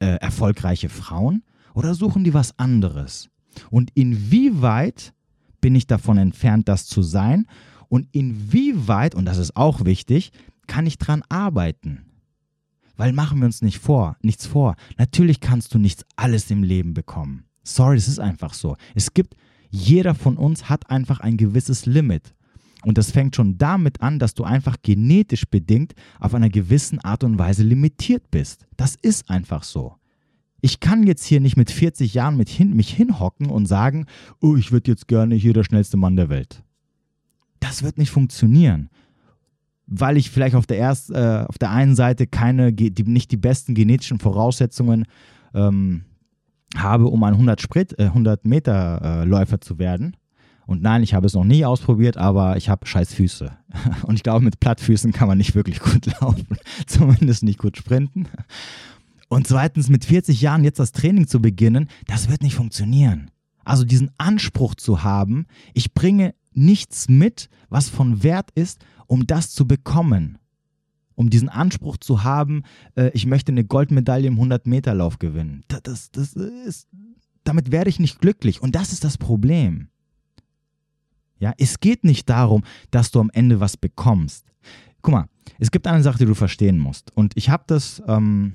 äh, 0.00 0.16
erfolgreiche 0.16 0.88
Frauen 0.88 1.44
oder 1.74 1.94
suchen 1.94 2.24
die 2.24 2.34
was 2.34 2.58
anderes? 2.58 3.30
Und 3.70 3.90
inwieweit 3.94 5.12
bin 5.60 5.74
ich 5.74 5.86
davon 5.86 6.18
entfernt, 6.18 6.68
das 6.68 6.86
zu 6.86 7.02
sein? 7.02 7.46
Und 7.88 8.08
inwieweit, 8.12 9.14
und 9.14 9.24
das 9.24 9.38
ist 9.38 9.56
auch 9.56 9.84
wichtig, 9.84 10.32
kann 10.66 10.86
ich 10.86 10.98
dran 10.98 11.22
arbeiten? 11.28 12.06
Weil 12.96 13.12
machen 13.12 13.38
wir 13.38 13.46
uns 13.46 13.62
nicht 13.62 13.78
vor, 13.78 14.16
nichts 14.22 14.46
vor. 14.46 14.76
Natürlich 14.98 15.40
kannst 15.40 15.74
du 15.74 15.78
nichts 15.78 16.04
alles 16.16 16.50
im 16.50 16.62
Leben 16.62 16.94
bekommen. 16.94 17.44
Sorry, 17.64 17.96
es 17.96 18.08
ist 18.08 18.20
einfach 18.20 18.52
so. 18.52 18.76
Es 18.94 19.14
gibt, 19.14 19.36
jeder 19.70 20.14
von 20.14 20.36
uns 20.36 20.68
hat 20.68 20.90
einfach 20.90 21.20
ein 21.20 21.36
gewisses 21.36 21.86
Limit. 21.86 22.34
Und 22.84 22.96
das 22.96 23.10
fängt 23.10 23.36
schon 23.36 23.58
damit 23.58 24.00
an, 24.00 24.18
dass 24.18 24.34
du 24.34 24.44
einfach 24.44 24.76
genetisch 24.82 25.44
bedingt 25.46 25.94
auf 26.18 26.34
einer 26.34 26.48
gewissen 26.48 26.98
Art 27.00 27.24
und 27.24 27.38
Weise 27.38 27.62
limitiert 27.62 28.30
bist. 28.30 28.66
Das 28.76 28.96
ist 28.96 29.28
einfach 29.28 29.64
so. 29.64 29.96
Ich 30.62 30.80
kann 30.80 31.06
jetzt 31.06 31.24
hier 31.24 31.40
nicht 31.40 31.56
mit 31.56 31.70
40 31.70 32.14
Jahren 32.14 32.36
mit 32.36 32.48
hin, 32.48 32.76
mich 32.76 32.90
hinhocken 32.90 33.50
und 33.50 33.66
sagen, 33.66 34.06
oh, 34.40 34.56
ich 34.56 34.72
würde 34.72 34.90
jetzt 34.90 35.08
gerne 35.08 35.34
hier 35.34 35.52
der 35.52 35.64
schnellste 35.64 35.96
Mann 35.96 36.16
der 36.16 36.28
Welt. 36.28 36.62
Das 37.60 37.82
wird 37.82 37.98
nicht 37.98 38.10
funktionieren. 38.10 38.88
Weil 39.86 40.16
ich 40.16 40.30
vielleicht 40.30 40.54
auf 40.54 40.66
der, 40.66 40.78
erst, 40.78 41.10
äh, 41.10 41.44
auf 41.48 41.58
der 41.58 41.70
einen 41.70 41.96
Seite 41.96 42.26
keine, 42.26 42.72
die, 42.72 43.02
nicht 43.04 43.30
die 43.32 43.36
besten 43.36 43.74
genetischen 43.74 44.18
Voraussetzungen 44.18 45.04
ähm, 45.54 46.04
habe, 46.76 47.06
um 47.06 47.22
ein 47.24 47.34
100, 47.34 47.60
Sprit, 47.60 47.98
äh, 47.98 48.04
100 48.04 48.44
Meter 48.44 49.22
äh, 49.22 49.24
Läufer 49.24 49.60
zu 49.60 49.78
werden. 49.78 50.16
Und 50.70 50.82
nein, 50.82 51.02
ich 51.02 51.14
habe 51.14 51.26
es 51.26 51.34
noch 51.34 51.42
nie 51.42 51.64
ausprobiert, 51.64 52.16
aber 52.16 52.56
ich 52.56 52.68
habe 52.68 52.86
scheiß 52.86 53.12
Füße. 53.12 53.50
Und 54.04 54.14
ich 54.14 54.22
glaube, 54.22 54.44
mit 54.44 54.60
Plattfüßen 54.60 55.10
kann 55.12 55.26
man 55.26 55.36
nicht 55.36 55.56
wirklich 55.56 55.80
gut 55.80 56.06
laufen, 56.20 56.58
zumindest 56.86 57.42
nicht 57.42 57.58
gut 57.58 57.76
sprinten. 57.76 58.28
Und 59.28 59.48
zweitens, 59.48 59.88
mit 59.88 60.04
40 60.04 60.40
Jahren 60.40 60.62
jetzt 60.62 60.78
das 60.78 60.92
Training 60.92 61.26
zu 61.26 61.42
beginnen, 61.42 61.88
das 62.06 62.30
wird 62.30 62.44
nicht 62.44 62.54
funktionieren. 62.54 63.32
Also 63.64 63.84
diesen 63.84 64.12
Anspruch 64.16 64.76
zu 64.76 65.02
haben, 65.02 65.46
ich 65.74 65.92
bringe 65.92 66.36
nichts 66.52 67.08
mit, 67.08 67.48
was 67.68 67.88
von 67.88 68.22
Wert 68.22 68.52
ist, 68.54 68.84
um 69.08 69.26
das 69.26 69.50
zu 69.50 69.66
bekommen. 69.66 70.38
Um 71.16 71.30
diesen 71.30 71.48
Anspruch 71.48 71.96
zu 71.96 72.22
haben, 72.22 72.62
äh, 72.94 73.10
ich 73.12 73.26
möchte 73.26 73.50
eine 73.50 73.64
Goldmedaille 73.64 74.28
im 74.28 74.38
100-Meter-Lauf 74.38 75.18
gewinnen. 75.18 75.64
Das, 75.66 75.82
das, 75.82 76.10
das 76.12 76.34
ist, 76.34 76.86
damit 77.42 77.72
werde 77.72 77.90
ich 77.90 77.98
nicht 77.98 78.20
glücklich. 78.20 78.62
Und 78.62 78.76
das 78.76 78.92
ist 78.92 79.02
das 79.02 79.18
Problem. 79.18 79.88
Ja, 81.40 81.52
es 81.58 81.80
geht 81.80 82.04
nicht 82.04 82.28
darum, 82.28 82.62
dass 82.90 83.10
du 83.10 83.18
am 83.18 83.30
Ende 83.32 83.58
was 83.58 83.76
bekommst. 83.76 84.46
Guck 85.02 85.14
mal, 85.14 85.26
es 85.58 85.70
gibt 85.70 85.86
eine 85.86 86.02
Sache, 86.02 86.18
die 86.18 86.26
du 86.26 86.34
verstehen 86.34 86.78
musst. 86.78 87.10
Und 87.16 87.36
ich 87.36 87.48
habe 87.48 87.64
das 87.66 88.02
ähm, 88.06 88.54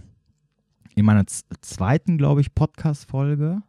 in 0.95 1.05
meiner 1.05 1.25
zweiten, 1.27 2.17
glaube 2.17 2.41
ich, 2.41 2.53
Podcast-Folge. 2.53 3.61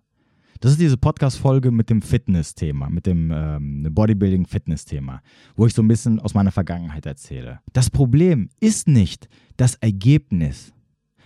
Das 0.61 0.73
ist 0.73 0.81
diese 0.81 0.97
Podcast-Folge 0.97 1.71
mit 1.71 1.91
dem 1.91 2.03
Fitness-Thema, 2.03 2.89
mit 2.89 3.07
dem 3.07 3.31
ähm, 3.35 3.89
Bodybuilding-Fitness-Thema, 3.91 5.23
wo 5.55 5.67
ich 5.67 5.75
so 5.75 5.83
ein 5.83 5.89
bisschen 5.89 6.21
aus 6.21 6.35
meiner 6.35 6.53
Vergangenheit 6.53 7.05
erzähle. 7.05 7.61
Das 7.73 7.91
Problem 7.91 8.49
ist 8.61 8.89
nicht 8.89 9.29
das 9.57 9.75
Ergebnis, 9.77 10.73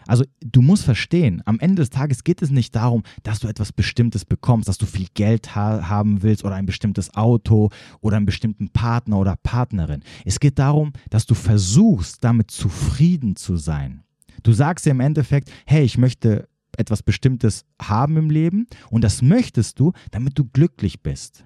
also 0.07 0.25
du 0.41 0.63
musst 0.63 0.85
verstehen, 0.85 1.43
am 1.45 1.59
Ende 1.61 1.77
des 1.77 1.91
Tages 1.91 2.25
geht 2.25 2.43
es 2.43 2.51
nicht 2.51 2.75
darum, 2.75 3.03
dass 3.23 3.41
du 3.41 3.49
etwas 3.49 3.73
Bestimmtes 3.73 4.25
bekommst, 4.25 4.69
dass 4.69 4.79
du 4.79 4.87
viel 4.87 5.07
Geld 5.15 5.55
ha 5.55 5.89
haben 5.89 6.23
willst 6.23 6.45
oder 6.45 6.55
ein 6.55 6.67
bestimmtes 6.67 7.15
Auto 7.15 7.71
oder 8.01 8.17
einen 8.17 8.27
bestimmten 8.27 8.69
Partner 8.71 9.19
oder 9.19 9.37
Partnerin. 9.37 10.03
Es 10.25 10.41
geht 10.41 10.59
darum, 10.59 10.93
dass 11.11 11.27
du 11.27 11.35
versuchst, 11.35 12.23
damit 12.25 12.51
zufrieden 12.51 13.37
zu 13.37 13.57
sein. 13.57 14.03
Du 14.43 14.53
sagst 14.53 14.87
dir 14.87 14.91
im 14.91 15.01
Endeffekt, 15.01 15.51
hey, 15.67 15.85
ich 15.85 15.99
möchte 15.99 16.49
etwas 16.77 17.03
Bestimmtes 17.03 17.65
haben 17.81 18.17
im 18.17 18.31
Leben 18.31 18.67
und 18.91 19.03
das 19.05 19.23
möchtest 19.23 19.79
du, 19.79 19.93
damit 20.11 20.39
du 20.39 20.45
glücklich 20.45 21.03
bist. 21.03 21.45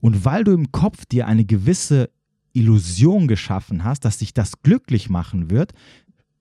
Und 0.00 0.24
weil 0.24 0.44
du 0.44 0.52
im 0.52 0.70
Kopf 0.70 1.06
dir 1.06 1.26
eine 1.26 1.44
gewisse 1.44 2.10
Illusion 2.52 3.28
geschaffen 3.28 3.84
hast, 3.84 4.04
dass 4.04 4.18
sich 4.18 4.34
das 4.34 4.62
glücklich 4.62 5.08
machen 5.08 5.50
wird, 5.50 5.72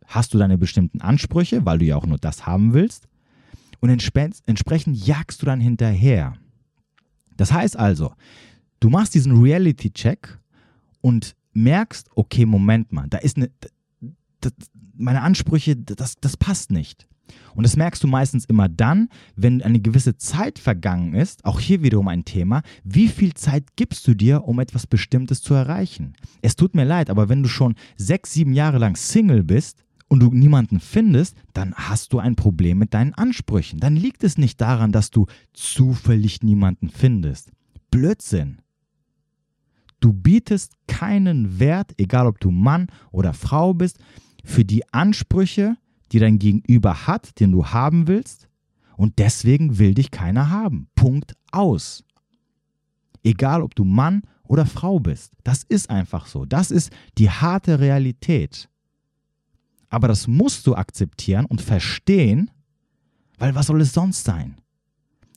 hast 0.08 0.34
du 0.34 0.38
deine 0.38 0.58
bestimmten 0.58 1.02
Ansprüche, 1.02 1.66
weil 1.66 1.78
du 1.78 1.86
ja 1.86 1.96
auch 1.96 2.06
nur 2.06 2.18
das 2.18 2.46
haben 2.46 2.74
willst. 2.74 3.08
Und 3.80 3.90
entsprechend 3.90 5.06
jagst 5.06 5.42
du 5.42 5.46
dann 5.46 5.62
hinterher. 5.62 6.34
Das 7.36 7.54
heißt 7.54 7.78
also, 7.78 8.14
du 8.80 8.90
machst 8.90 9.14
diesen 9.14 9.40
Reality-Check 9.42 10.40
und 11.02 11.36
merkst, 11.54 12.10
okay, 12.16 12.46
Moment 12.46 12.92
mal, 12.92 13.08
da 13.08 13.20
ist 13.20 13.38
eine, 13.38 13.52
das, 14.42 14.54
meine 14.96 15.22
Ansprüche, 15.22 15.76
das, 15.76 16.16
das 16.20 16.38
passt 16.38 16.72
nicht. 16.72 17.08
Und 17.56 17.64
das 17.64 17.76
merkst 17.76 18.04
du 18.04 18.08
meistens 18.08 18.46
immer 18.46 18.70
dann, 18.70 19.10
wenn 19.36 19.62
eine 19.62 19.80
gewisse 19.80 20.18
Zeit 20.18 20.60
vergangen 20.60 21.14
ist, 21.14 21.44
auch 21.44 21.60
hier 21.60 21.84
wiederum 21.84 22.08
ein 22.08 22.24
Thema, 22.24 22.62
wie 22.84 23.08
viel 23.08 23.34
Zeit 23.34 23.76
gibst 23.76 24.08
du 24.08 24.14
dir, 24.14 24.44
um 24.46 24.60
etwas 24.60 24.88
Bestimmtes 24.88 25.42
zu 25.42 25.54
erreichen? 25.54 26.14
Es 26.42 26.56
tut 26.56 26.76
mir 26.76 26.86
leid, 26.86 27.10
aber 27.10 27.30
wenn 27.30 27.44
du 27.44 27.50
schon 27.50 27.76
sechs, 27.98 28.34
sieben 28.34 28.54
Jahre 28.54 28.78
lang 28.78 28.96
Single 28.96 29.44
bist, 29.44 29.84
und 30.08 30.22
du 30.22 30.32
niemanden 30.32 30.80
findest, 30.80 31.36
dann 31.54 31.74
hast 31.76 32.14
du 32.14 32.20
ein 32.20 32.36
Problem 32.36 32.78
mit 32.78 32.94
deinen 32.94 33.14
Ansprüchen. 33.14 33.80
Dann 33.80 33.96
liegt 33.96 34.24
es 34.24 34.38
nicht 34.38 34.62
daran, 34.62 34.92
dass 34.92 35.12
du 35.12 35.26
zufällig 35.54 36.44
niemanden 36.44 36.90
findest. 36.90 37.52
Blödsinn. 37.92 38.62
Du 40.00 40.14
bietest 40.14 40.74
keinen 40.88 41.60
Wert, 41.60 41.94
egal 41.98 42.28
ob 42.28 42.40
du 42.40 42.52
Mann 42.52 42.88
oder 43.12 43.34
Frau 43.34 43.74
bist, 43.74 43.98
für 44.44 44.64
die 44.64 44.88
Ansprüche, 44.94 45.76
die 46.12 46.20
dein 46.20 46.40
Gegenüber 46.40 47.08
hat, 47.08 47.40
den 47.40 47.52
du 47.52 47.66
haben 47.66 48.08
willst. 48.08 48.48
Und 48.96 49.20
deswegen 49.20 49.78
will 49.78 49.94
dich 49.94 50.12
keiner 50.12 50.50
haben. 50.50 50.88
Punkt 50.96 51.36
aus. 51.52 52.04
Egal 53.24 53.62
ob 53.62 53.76
du 53.76 53.84
Mann 53.84 54.22
oder 54.44 54.66
Frau 54.66 55.00
bist. 55.00 55.34
Das 55.44 55.64
ist 55.64 55.90
einfach 55.90 56.28
so. 56.28 56.46
Das 56.46 56.72
ist 56.72 56.92
die 57.18 57.30
harte 57.30 57.80
Realität. 57.80 58.70
Aber 59.90 60.08
das 60.08 60.28
musst 60.28 60.68
du 60.68 60.76
akzeptieren 60.76 61.46
und 61.46 61.62
verstehen, 61.62 62.52
weil 63.38 63.56
was 63.56 63.68
soll 63.68 63.82
es 63.82 63.94
sonst 63.94 64.24
sein? 64.24 64.58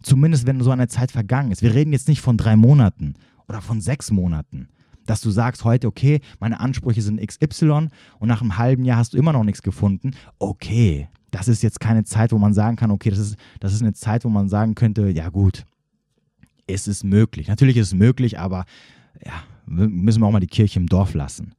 Zumindest 0.03 0.47
wenn 0.47 0.61
so 0.61 0.71
eine 0.71 0.89
Zeit 0.89 1.13
vergangen 1.13 1.53
ist. 1.53 1.63
Wir 1.63 1.75
reden 1.75 1.93
jetzt 1.93 2.09
nicht 2.09 2.21
von 2.21 2.37
drei 2.37 2.57
Monaten 2.57 3.15
oder 3.49 3.61
von 3.61 3.81
sechs 3.81 4.11
Monaten. 4.11 4.69
Dass 5.07 5.21
du 5.21 5.31
sagst 5.31 5.65
heute, 5.65 5.87
okay, 5.89 6.21
meine 6.39 6.61
Ansprüche 6.61 7.03
sind 7.03 7.21
XY 7.21 7.89
und 8.19 8.29
nach 8.29 8.41
einem 8.41 8.59
halben 8.59 8.85
Jahr 8.85 8.99
hast 8.99 9.13
du 9.13 9.19
immer 9.19 9.33
noch 9.33 9.45
nichts 9.45 9.63
gefunden. 9.63 10.13
Okay, 10.39 11.09
das 11.31 11.49
ist 11.49 11.63
jetzt 11.63 11.81
keine 11.81 12.05
Zeit, 12.05 12.33
wo 12.33 12.39
man 12.39 12.55
sagen 12.55 12.77
kann, 12.77 12.91
okay, 12.91 13.11
das 13.11 13.19
ist, 13.19 13.37
das 13.61 13.73
ist 13.73 13.83
eine 13.83 13.93
Zeit, 13.93 14.25
wo 14.25 14.29
man 14.29 14.49
sagen 14.49 14.75
könnte, 14.75 15.09
ja 15.09 15.29
gut, 15.29 15.65
es 16.67 16.89
ist 16.89 17.05
möglich. 17.05 17.49
Natürlich 17.49 17.77
ist 17.77 17.89
es 17.89 17.95
möglich, 17.95 18.39
aber 18.39 18.65
ja, 19.25 19.33
müssen 19.67 20.21
wir 20.21 20.27
auch 20.27 20.33
mal 20.33 20.41
die 20.41 20.47
Kirche 20.47 20.79
im 20.79 20.87
Dorf 20.87 21.15
lassen. 21.15 21.53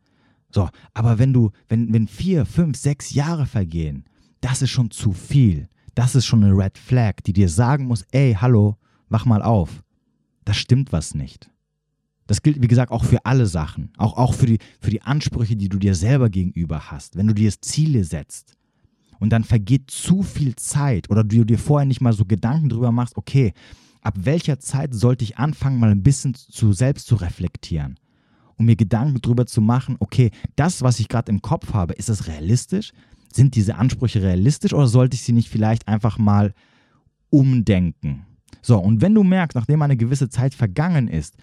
So, 0.53 0.69
aber 0.93 1.19
wenn 1.19 1.33
du, 1.33 1.51
wenn, 1.69 1.93
wenn 1.93 2.07
vier, 2.07 2.45
fünf, 2.45 2.77
sechs 2.77 3.13
Jahre 3.13 3.45
vergehen, 3.45 4.05
das 4.41 4.61
ist 4.61 4.71
schon 4.71 4.91
zu 4.91 5.13
viel. 5.13 5.69
Das 5.95 6.15
ist 6.15 6.25
schon 6.25 6.43
eine 6.43 6.55
Red 6.55 6.77
Flag, 6.77 7.15
die 7.25 7.33
dir 7.33 7.49
sagen 7.49 7.85
muss, 7.85 8.05
ey, 8.11 8.35
hallo, 8.39 8.77
wach 9.09 9.25
mal 9.25 9.41
auf. 9.41 9.83
Das 10.45 10.57
stimmt 10.57 10.91
was 10.91 11.13
nicht. 11.13 11.49
Das 12.27 12.41
gilt, 12.41 12.61
wie 12.61 12.67
gesagt, 12.67 12.91
auch 12.91 13.03
für 13.03 13.25
alle 13.25 13.45
Sachen. 13.45 13.91
Auch, 13.97 14.17
auch 14.17 14.33
für, 14.33 14.45
die, 14.45 14.59
für 14.79 14.89
die 14.89 15.01
Ansprüche, 15.01 15.55
die 15.55 15.69
du 15.69 15.77
dir 15.77 15.95
selber 15.95 16.29
gegenüber 16.29 16.91
hast. 16.91 17.17
Wenn 17.17 17.27
du 17.27 17.33
dir 17.33 17.51
Ziele 17.59 18.03
setzt 18.03 18.55
und 19.19 19.31
dann 19.31 19.43
vergeht 19.43 19.91
zu 19.91 20.23
viel 20.23 20.55
Zeit 20.55 21.09
oder 21.09 21.23
du 21.23 21.43
dir 21.43 21.59
vorher 21.59 21.85
nicht 21.85 22.01
mal 22.01 22.13
so 22.13 22.25
Gedanken 22.25 22.69
drüber 22.69 22.91
machst, 22.91 23.17
okay, 23.17 23.53
ab 24.01 24.15
welcher 24.17 24.59
Zeit 24.59 24.93
sollte 24.93 25.23
ich 25.25 25.37
anfangen, 25.37 25.79
mal 25.79 25.91
ein 25.91 26.03
bisschen 26.03 26.33
zu 26.33 26.71
selbst 26.73 27.07
zu 27.07 27.15
reflektieren? 27.15 27.99
Um 28.61 28.65
mir 28.67 28.75
Gedanken 28.75 29.19
darüber 29.21 29.47
zu 29.47 29.59
machen, 29.59 29.95
okay, 29.99 30.29
das, 30.55 30.83
was 30.83 30.99
ich 30.99 31.07
gerade 31.07 31.31
im 31.31 31.41
Kopf 31.41 31.73
habe, 31.73 31.95
ist 31.95 32.09
das 32.09 32.27
realistisch? 32.27 32.91
Sind 33.33 33.55
diese 33.55 33.75
Ansprüche 33.75 34.21
realistisch 34.21 34.71
oder 34.71 34.85
sollte 34.85 35.15
ich 35.15 35.23
sie 35.23 35.33
nicht 35.33 35.49
vielleicht 35.49 35.87
einfach 35.87 36.19
mal 36.19 36.53
umdenken? 37.31 38.27
So, 38.61 38.77
und 38.77 39.01
wenn 39.01 39.15
du 39.15 39.23
merkst, 39.23 39.55
nachdem 39.55 39.81
eine 39.81 39.97
gewisse 39.97 40.29
Zeit 40.29 40.53
vergangen 40.53 41.07
ist, 41.07 41.37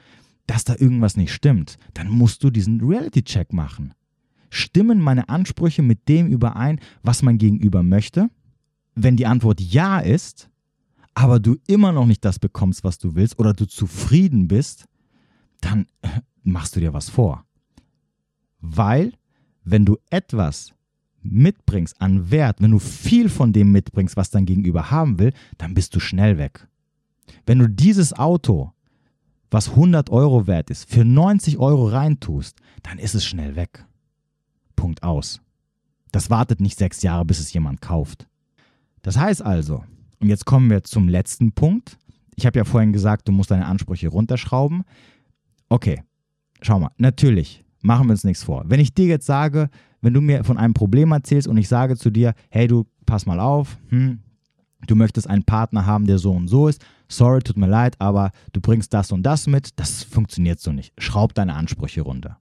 dass 0.47 0.63
da 0.63 0.77
irgendwas 0.79 1.17
nicht 1.17 1.33
stimmt, 1.33 1.77
dann 1.93 2.09
musst 2.09 2.45
du 2.45 2.51
diesen 2.51 2.81
Reality-Check 2.81 3.53
machen. 3.53 3.95
Stimmen 4.49 5.01
meine 5.01 5.29
Ansprüche 5.29 5.83
mit 5.83 6.09
dem 6.09 6.29
überein, 6.29 6.79
was 7.03 7.23
mein 7.23 7.39
Gegenüber 7.39 7.83
möchte? 7.83 8.31
Wenn 8.95 9.17
die 9.17 9.27
Antwort 9.27 9.61
ja 9.61 9.99
ist, 9.99 10.49
aber 11.15 11.41
du 11.41 11.57
immer 11.67 11.91
noch 11.91 12.07
nicht 12.07 12.25
das 12.25 12.39
bekommst, 12.39 12.85
was 12.85 12.99
du 12.99 13.17
willst, 13.17 13.41
oder 13.41 13.55
du 13.55 13.67
zufrieden 13.67 14.47
bist, 14.47 14.85
dann 15.61 15.87
machst 16.43 16.77
du 16.77 16.81
dir 16.81 16.93
was 16.93 17.09
vor. 17.09 17.45
Weil, 18.61 19.13
wenn 19.65 19.85
du 19.85 19.97
etwas 20.11 20.75
mitbringst 21.23 22.01
an 22.01 22.31
Wert, 22.31 22.61
wenn 22.61 22.71
du 22.71 22.79
viel 22.79 23.29
von 23.29 23.53
dem 23.53 23.73
mitbringst, 23.73 24.17
was 24.17 24.31
dein 24.31 24.47
Gegenüber 24.47 24.91
haben 24.91 25.19
will, 25.19 25.33
dann 25.59 25.75
bist 25.75 25.95
du 25.95 26.01
schnell 26.01 26.39
weg. 26.39 26.67
Wenn 27.47 27.59
du 27.59 27.69
dieses 27.69 28.13
Auto, 28.13 28.73
was 29.51 29.71
100 29.71 30.11
Euro 30.11 30.47
wert 30.47 30.71
ist, 30.71 30.89
für 30.91 31.05
90 31.05 31.59
Euro 31.59 31.89
reintust, 31.89 32.59
dann 32.83 32.99
ist 32.99 33.15
es 33.15 33.25
schnell 33.25 33.57
weg. 33.57 33.85
Punkt 34.77 35.03
aus. 35.03 35.41
Das 36.13 36.31
wartet 36.31 36.61
nicht 36.61 36.79
sechs 36.79 37.03
Jahre, 37.03 37.25
bis 37.25 37.39
es 37.39 37.53
jemand 37.53 37.81
kauft. 37.81 38.29
Das 39.03 39.19
heißt 39.19 39.43
also, 39.43 39.85
und 40.21 40.29
jetzt 40.29 40.45
kommen 40.45 40.71
wir 40.71 40.85
zum 40.85 41.09
letzten 41.09 41.53
Punkt. 41.53 41.99
Ich 42.35 42.47
habe 42.47 42.59
ja 42.59 42.65
vorhin 42.65 42.93
gesagt, 42.93 43.29
du 43.29 43.33
musst 43.33 43.51
deine 43.51 43.67
Ansprüche 43.67 44.09
runterschrauben. 44.09 44.85
Okay, 45.69 46.03
schau 46.63 46.79
mal, 46.81 46.91
natürlich, 46.99 47.65
machen 47.81 48.07
wir 48.07 48.13
uns 48.13 48.25
nichts 48.25 48.43
vor. 48.43 48.65
Wenn 48.67 48.81
ich 48.81 48.95
dir 48.95 49.07
jetzt 49.07 49.27
sage, 49.27 49.71
wenn 50.01 50.15
du 50.15 50.21
mir 50.21 50.45
von 50.45 50.59
einem 50.59 50.75
Problem 50.75 51.13
erzählst 51.13 51.49
und 51.49 51.57
ich 51.57 51.69
sage 51.69 51.97
zu 51.97 52.11
dir, 52.11 52.35
hey 52.51 52.67
du, 52.67 52.87
pass 53.07 53.27
mal 53.27 53.41
auf, 53.41 53.79
hm, 53.89 54.21
du 54.87 54.95
möchtest 54.95 55.29
einen 55.29 55.45
Partner 55.45 55.87
haben, 55.87 56.07
der 56.07 56.19
so 56.19 56.33
und 56.33 56.49
so 56.49 56.69
ist, 56.69 56.85
sorry, 57.09 57.41
tut 57.41 57.57
mir 57.57 57.67
leid, 57.67 57.97
aber 57.99 58.31
du 58.53 58.61
bringst 58.61 58.93
das 58.95 59.13
und 59.13 59.23
das 59.23 59.47
mit, 59.47 59.79
das 59.79 60.03
funktioniert 60.05 60.61
so 60.61 60.73
nicht. 60.73 60.93
Schraub 60.99 61.35
deine 61.35 61.55
Ansprüche 61.55 62.03
runter. 62.03 62.39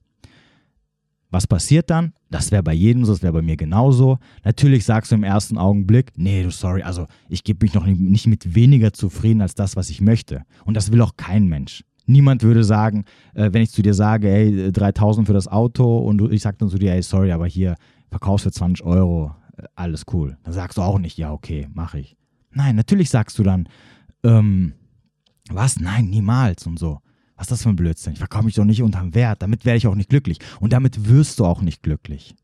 Was 1.30 1.46
passiert 1.46 1.90
dann? 1.90 2.14
Das 2.30 2.52
wäre 2.52 2.64
bei 2.64 2.74
jedem 2.74 3.04
so, 3.04 3.12
das 3.12 3.22
wäre 3.22 3.34
bei 3.34 3.42
mir 3.42 3.58
genauso. 3.58 4.18
Natürlich 4.46 4.86
sagst 4.86 5.12
du 5.12 5.16
im 5.16 5.24
ersten 5.24 5.58
Augenblick, 5.58 6.14
nee, 6.16 6.44
du 6.44 6.52
sorry, 6.52 6.84
also 6.84 7.08
ich 7.28 7.44
gebe 7.44 7.66
mich 7.66 7.74
noch 7.74 7.86
nicht 7.86 8.28
mit 8.28 8.56
weniger 8.56 8.94
zufrieden 8.94 9.42
als 9.42 9.54
das, 9.54 9.76
was 9.76 9.90
ich 9.90 10.00
möchte. 10.00 10.44
Und 10.64 10.76
das 10.76 10.92
will 10.92 11.02
auch 11.02 11.18
kein 11.18 11.48
Mensch. 11.48 11.84
Niemand 12.08 12.42
würde 12.42 12.64
sagen, 12.64 13.04
äh, 13.36 13.50
wenn 13.52 13.62
ich 13.62 13.72
zu 13.72 13.82
dir 13.82 13.94
sage, 13.94 14.30
ey, 14.30 14.72
3000 14.72 15.28
für 15.28 15.34
das 15.34 15.48
Auto 15.48 16.00
und 16.00 16.18
du, 16.18 16.30
ich 16.30 16.42
sage 16.42 16.58
dann 16.58 16.70
zu 16.70 16.78
dir, 16.78 16.94
ey, 16.94 17.04
sorry, 17.04 17.32
aber 17.32 17.46
hier 17.46 17.76
verkaufst 18.10 18.46
für 18.46 18.52
20 18.52 18.86
Euro, 18.86 19.36
äh, 19.58 19.64
alles 19.76 20.06
cool. 20.14 20.38
Dann 20.44 20.54
sagst 20.54 20.78
du 20.78 20.82
auch 20.82 21.00
nicht, 21.00 21.18
ja, 21.18 21.32
okay, 21.32 21.68
mache 21.74 22.00
ich. 22.00 22.16
Nein, 22.52 22.76
natürlich 22.78 23.10
sagst 23.10 23.38
du 23.38 23.44
dann, 23.44 23.68
ähm, 24.24 24.74
was? 25.50 25.80
Nein, 25.80 26.10
niemals 26.10 26.66
und 26.66 26.80
so. 26.80 27.00
Was 27.36 27.46
ist 27.46 27.52
das 27.52 27.64
für 27.64 27.70
ein 27.70 27.76
Blödsinn? 27.76 28.14
Ich 28.14 28.20
verkaufe 28.20 28.46
mich 28.46 28.56
doch 28.56 28.66
nicht 28.66 28.82
unterm 28.82 29.14
Wert, 29.14 29.42
damit 29.42 29.66
werde 29.66 29.78
ich 29.78 29.88
auch 29.88 29.96
nicht 29.96 30.10
glücklich. 30.10 30.40
Und 30.60 30.74
damit 30.74 31.08
wirst 31.08 31.40
du 31.40 31.46
auch 31.46 31.62
nicht 31.62 31.84
glücklich. 31.84 32.36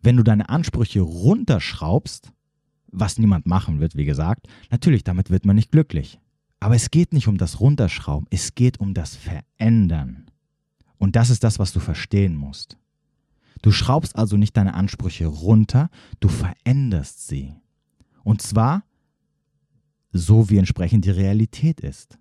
Wenn 0.00 0.16
du 0.16 0.22
deine 0.22 0.48
Ansprüche 0.48 1.00
runterschraubst, 1.00 2.32
was 2.86 3.18
niemand 3.18 3.46
machen 3.46 3.80
wird, 3.80 3.96
wie 3.96 4.04
gesagt, 4.04 4.46
natürlich, 4.70 5.04
damit 5.04 5.30
wird 5.30 5.44
man 5.44 5.56
nicht 5.56 5.70
glücklich. 5.70 6.18
Aber 6.62 6.76
es 6.76 6.92
geht 6.92 7.12
nicht 7.12 7.26
um 7.26 7.38
das 7.38 7.58
Runterschrauben, 7.58 8.28
es 8.30 8.54
geht 8.54 8.78
um 8.78 8.94
das 8.94 9.16
Verändern. 9.16 10.30
Und 10.96 11.16
das 11.16 11.28
ist 11.28 11.42
das, 11.42 11.58
was 11.58 11.72
du 11.72 11.80
verstehen 11.80 12.36
musst. 12.36 12.78
Du 13.62 13.72
schraubst 13.72 14.14
also 14.14 14.36
nicht 14.36 14.56
deine 14.56 14.74
Ansprüche 14.74 15.26
runter, 15.26 15.90
du 16.20 16.28
veränderst 16.28 17.26
sie. 17.26 17.52
Und 18.22 18.42
zwar 18.42 18.84
so, 20.12 20.50
wie 20.50 20.58
entsprechend 20.58 21.04
die 21.04 21.10
Realität 21.10 21.80
ist. 21.80 22.16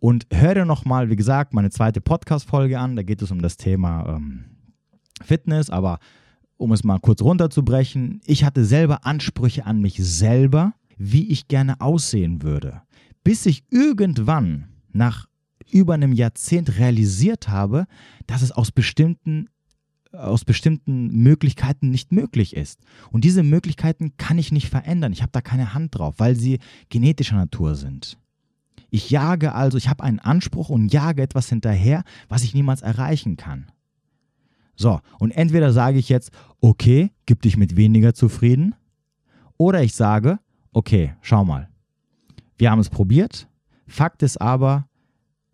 Und 0.00 0.26
hör 0.30 0.52
dir 0.52 0.66
nochmal, 0.66 1.08
wie 1.08 1.16
gesagt, 1.16 1.54
meine 1.54 1.70
zweite 1.70 2.02
Podcast-Folge 2.02 2.78
an. 2.78 2.94
Da 2.94 3.04
geht 3.04 3.22
es 3.22 3.30
um 3.30 3.40
das 3.40 3.56
Thema 3.56 4.16
ähm, 4.16 4.44
Fitness, 5.22 5.70
aber 5.70 5.98
um 6.58 6.72
es 6.72 6.84
mal 6.84 6.98
kurz 6.98 7.22
runterzubrechen, 7.22 8.20
ich 8.26 8.44
hatte 8.44 8.66
selber 8.66 9.06
Ansprüche 9.06 9.64
an 9.64 9.80
mich 9.80 9.96
selber, 9.96 10.74
wie 10.98 11.30
ich 11.30 11.48
gerne 11.48 11.80
aussehen 11.80 12.42
würde 12.42 12.82
bis 13.26 13.44
ich 13.44 13.64
irgendwann 13.70 14.68
nach 14.92 15.26
über 15.68 15.94
einem 15.94 16.12
Jahrzehnt 16.12 16.78
realisiert 16.78 17.48
habe, 17.48 17.86
dass 18.28 18.40
es 18.40 18.52
aus 18.52 18.70
bestimmten 18.70 19.48
aus 20.12 20.44
bestimmten 20.44 21.08
Möglichkeiten 21.08 21.90
nicht 21.90 22.12
möglich 22.12 22.54
ist. 22.54 22.78
Und 23.10 23.24
diese 23.24 23.42
Möglichkeiten 23.42 24.16
kann 24.16 24.38
ich 24.38 24.52
nicht 24.52 24.68
verändern. 24.68 25.12
Ich 25.12 25.22
habe 25.22 25.32
da 25.32 25.40
keine 25.40 25.74
Hand 25.74 25.98
drauf, 25.98 26.14
weil 26.18 26.36
sie 26.36 26.60
genetischer 26.88 27.34
Natur 27.34 27.74
sind. 27.74 28.16
Ich 28.90 29.10
jage 29.10 29.54
also, 29.54 29.76
ich 29.76 29.88
habe 29.88 30.04
einen 30.04 30.20
Anspruch 30.20 30.68
und 30.68 30.92
jage 30.92 31.20
etwas 31.20 31.48
hinterher, 31.48 32.04
was 32.28 32.44
ich 32.44 32.54
niemals 32.54 32.80
erreichen 32.80 33.36
kann. 33.36 33.66
So, 34.76 35.00
und 35.18 35.32
entweder 35.32 35.72
sage 35.72 35.98
ich 35.98 36.08
jetzt, 36.08 36.30
okay, 36.60 37.10
gib 37.26 37.42
dich 37.42 37.56
mit 37.56 37.74
weniger 37.74 38.14
zufrieden, 38.14 38.76
oder 39.58 39.82
ich 39.82 39.94
sage, 39.94 40.38
okay, 40.72 41.14
schau 41.22 41.44
mal, 41.44 41.68
wir 42.58 42.70
haben 42.70 42.80
es 42.80 42.90
probiert. 42.90 43.48
Fakt 43.86 44.22
ist 44.22 44.40
aber, 44.40 44.88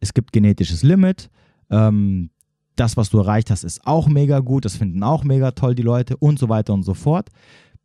es 0.01 0.15
gibt 0.15 0.33
genetisches 0.33 0.83
Limit. 0.83 1.31
Ähm, 1.71 2.31
das, 2.77 2.97
was 2.97 3.11
du 3.11 3.19
erreicht 3.19 3.51
hast, 3.51 3.65
ist 3.65 3.87
auch 3.87 4.09
mega 4.09 4.41
gut. 4.41 4.65
Das 4.65 4.77
finden 4.77 5.03
auch 5.03 5.25
mega 5.25 5.51
toll 5.53 5.75
die 5.75 5.83
Leute 5.83 6.17
und 6.17 6.39
so 6.39 6.49
weiter 6.49 6.73
und 6.73 6.83
so 6.83 6.95
fort. 6.95 7.29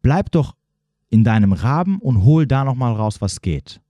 Bleib 0.02 0.32
doch 0.32 0.56
in 1.10 1.24
deinem 1.24 1.54
Rahmen 1.54 2.00
und 2.00 2.24
hol 2.24 2.48
da 2.48 2.64
nochmal 2.64 2.94
raus, 2.94 3.22
was 3.22 3.42
geht. 3.42 3.82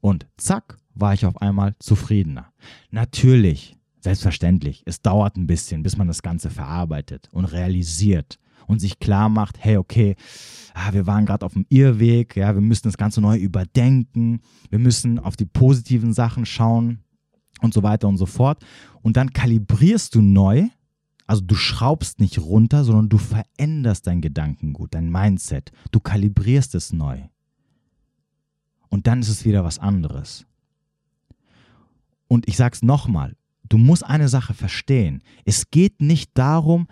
Und 0.00 0.26
zack, 0.36 0.76
war 0.94 1.14
ich 1.14 1.26
auf 1.26 1.40
einmal 1.40 1.74
zufriedener. 1.78 2.52
Natürlich, 2.90 3.76
selbstverständlich, 4.00 4.82
es 4.86 5.00
dauert 5.00 5.36
ein 5.36 5.46
bisschen, 5.46 5.82
bis 5.82 5.96
man 5.96 6.08
das 6.08 6.22
Ganze 6.22 6.50
verarbeitet 6.50 7.28
und 7.32 7.44
realisiert 7.46 8.38
und 8.66 8.80
sich 8.80 8.98
klar 8.98 9.28
macht, 9.28 9.56
hey, 9.58 9.76
okay, 9.76 10.16
ah, 10.74 10.92
wir 10.92 11.06
waren 11.06 11.26
gerade 11.26 11.44
auf 11.44 11.54
dem 11.54 11.66
Irrweg, 11.68 12.36
ja, 12.36 12.54
wir 12.54 12.60
müssen 12.60 12.84
das 12.84 12.96
Ganze 12.96 13.20
neu 13.20 13.36
überdenken, 13.36 14.40
wir 14.70 14.78
müssen 14.78 15.18
auf 15.18 15.36
die 15.36 15.44
positiven 15.44 16.12
Sachen 16.12 16.46
schauen 16.46 17.00
und 17.60 17.74
so 17.74 17.82
weiter 17.82 18.08
und 18.08 18.18
so 18.18 18.26
fort. 18.26 18.64
Und 19.02 19.16
dann 19.16 19.32
kalibrierst 19.32 20.14
du 20.14 20.22
neu, 20.22 20.68
also 21.26 21.42
du 21.42 21.54
schraubst 21.54 22.20
nicht 22.20 22.38
runter, 22.38 22.84
sondern 22.84 23.08
du 23.08 23.18
veränderst 23.18 24.06
dein 24.06 24.20
Gedankengut, 24.20 24.94
dein 24.94 25.10
Mindset. 25.10 25.72
Du 25.90 26.00
kalibrierst 26.00 26.74
es 26.74 26.92
neu. 26.92 27.20
Und 28.88 29.06
dann 29.06 29.20
ist 29.20 29.28
es 29.28 29.44
wieder 29.44 29.64
was 29.64 29.78
anderes. 29.78 30.44
Und 32.28 32.48
ich 32.48 32.56
sage 32.56 32.74
es 32.74 32.82
nochmal, 32.82 33.36
du 33.68 33.78
musst 33.78 34.04
eine 34.04 34.28
Sache 34.28 34.54
verstehen. 34.54 35.22
Es 35.44 35.70
geht 35.70 36.02
nicht 36.02 36.32
darum, 36.34 36.86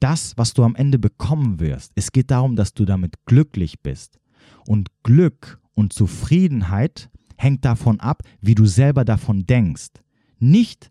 das, 0.00 0.36
was 0.36 0.54
du 0.54 0.64
am 0.64 0.74
Ende 0.74 0.98
bekommen 0.98 1.60
wirst. 1.60 1.92
Es 1.94 2.12
geht 2.12 2.30
darum, 2.30 2.56
dass 2.56 2.74
du 2.74 2.84
damit 2.84 3.14
glücklich 3.26 3.80
bist. 3.82 4.18
Und 4.66 4.88
Glück 5.02 5.60
und 5.74 5.92
Zufriedenheit 5.92 7.10
hängt 7.36 7.64
davon 7.64 8.00
ab, 8.00 8.22
wie 8.40 8.54
du 8.54 8.66
selber 8.66 9.04
davon 9.04 9.46
denkst. 9.46 9.90
Nicht, 10.38 10.90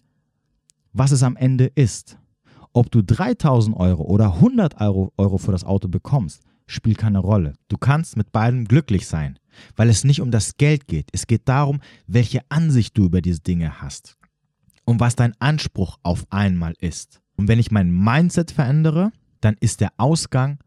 was 0.94 1.12
es 1.12 1.24
am 1.24 1.36
Ende 1.36 1.66
ist. 1.66 2.18
Ob 2.74 2.92
du 2.92 3.02
3000 3.02 3.76
Euro 3.76 4.04
oder 4.04 4.36
100 4.36 4.80
Euro, 4.82 5.14
Euro 5.18 5.38
für 5.38 5.52
das 5.52 5.64
Auto 5.64 5.88
bekommst, 5.88 6.44
spielt 6.68 6.98
keine 6.98 7.20
Rolle. 7.20 7.54
Du 7.70 7.78
kannst 7.78 8.18
mit 8.18 8.32
beiden 8.32 8.66
glücklich 8.66 9.08
sein, 9.08 9.40
weil 9.76 9.90
es 9.90 10.04
nicht 10.04 10.22
um 10.22 10.32
das 10.32 10.58
Geld 10.58 10.88
geht. 10.88 11.10
Es 11.14 11.28
geht 11.28 11.48
darum, 11.48 11.80
welche 12.08 12.42
Ansicht 12.50 12.98
du 12.98 13.06
über 13.06 13.22
diese 13.22 13.42
Dinge 13.42 13.82
hast. 13.82 14.18
und 14.88 15.02
was 15.02 15.18
dein 15.18 15.34
Anspruch 15.40 15.98
auf 16.02 16.26
einmal 16.32 16.74
ist. 16.80 17.22
Und 17.38 17.48
wenn 17.48 17.60
ich 17.60 17.72
mein 17.72 17.92
Mindset 17.92 18.52
verändere, 18.52 19.12
dann 19.42 19.56
ist 19.60 19.80
der 19.80 19.94
Ausgang 19.98 20.60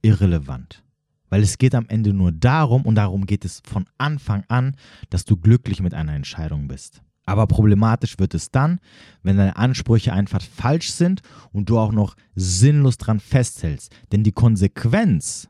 irrelevant. 0.00 0.82
Weil 1.28 1.42
es 1.42 1.58
geht 1.58 1.74
am 1.74 1.86
Ende 1.88 2.12
nur 2.12 2.32
darum, 2.32 2.82
und 2.82 2.94
darum 2.94 3.26
geht 3.26 3.44
es 3.44 3.62
von 3.64 3.86
Anfang 3.98 4.44
an, 4.48 4.76
dass 5.10 5.24
du 5.24 5.36
glücklich 5.36 5.80
mit 5.80 5.94
einer 5.94 6.14
Entscheidung 6.14 6.68
bist. 6.68 7.02
Aber 7.24 7.46
problematisch 7.46 8.18
wird 8.18 8.34
es 8.34 8.50
dann, 8.50 8.80
wenn 9.22 9.36
deine 9.36 9.56
Ansprüche 9.56 10.12
einfach 10.12 10.42
falsch 10.42 10.90
sind 10.90 11.22
und 11.52 11.68
du 11.68 11.78
auch 11.78 11.92
noch 11.92 12.16
sinnlos 12.34 12.98
dran 12.98 13.20
festhältst. 13.20 13.94
Denn 14.10 14.24
die 14.24 14.32
Konsequenz, 14.32 15.48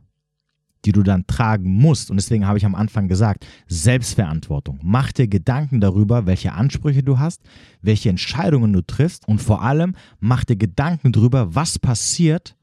die 0.84 0.92
du 0.92 1.02
dann 1.02 1.26
tragen 1.26 1.70
musst, 1.70 2.10
und 2.10 2.16
deswegen 2.16 2.46
habe 2.46 2.58
ich 2.58 2.66
am 2.66 2.74
Anfang 2.74 3.08
gesagt, 3.08 3.46
Selbstverantwortung. 3.68 4.80
Mach 4.82 5.12
dir 5.12 5.28
Gedanken 5.28 5.80
darüber, 5.80 6.26
welche 6.26 6.52
Ansprüche 6.52 7.02
du 7.02 7.18
hast, 7.18 7.42
welche 7.80 8.08
Entscheidungen 8.08 8.72
du 8.72 8.82
triffst 8.82 9.26
und 9.28 9.40
vor 9.40 9.62
allem 9.62 9.94
mach 10.20 10.44
dir 10.44 10.56
Gedanken 10.56 11.12
darüber, 11.12 11.54
was 11.54 11.78
passiert, 11.78 12.56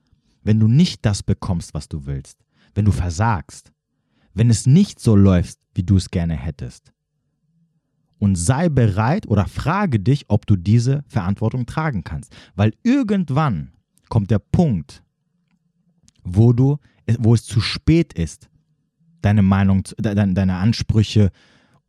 wenn 0.43 0.59
du 0.59 0.67
nicht 0.67 1.05
das 1.05 1.23
bekommst, 1.23 1.73
was 1.73 1.87
du 1.87 2.05
willst, 2.05 2.37
wenn 2.75 2.85
du 2.85 2.91
versagst, 2.91 3.71
wenn 4.33 4.49
es 4.49 4.65
nicht 4.65 4.99
so 4.99 5.15
läuft, 5.15 5.59
wie 5.73 5.83
du 5.83 5.97
es 5.97 6.09
gerne 6.09 6.35
hättest 6.35 6.93
und 8.19 8.35
sei 8.35 8.69
bereit 8.69 9.27
oder 9.27 9.45
frage 9.45 9.99
dich, 9.99 10.25
ob 10.27 10.45
du 10.45 10.55
diese 10.55 11.03
Verantwortung 11.07 11.65
tragen 11.65 12.03
kannst. 12.03 12.35
Weil 12.55 12.73
irgendwann 12.83 13.71
kommt 14.09 14.29
der 14.29 14.39
Punkt, 14.39 15.03
wo 16.23 16.53
du, 16.53 16.77
wo 17.19 17.33
es 17.33 17.43
zu 17.43 17.61
spät 17.61 18.13
ist, 18.13 18.49
deine 19.21 19.41
Meinung, 19.41 19.83
deine, 19.97 20.33
deine 20.33 20.55
Ansprüche 20.55 21.31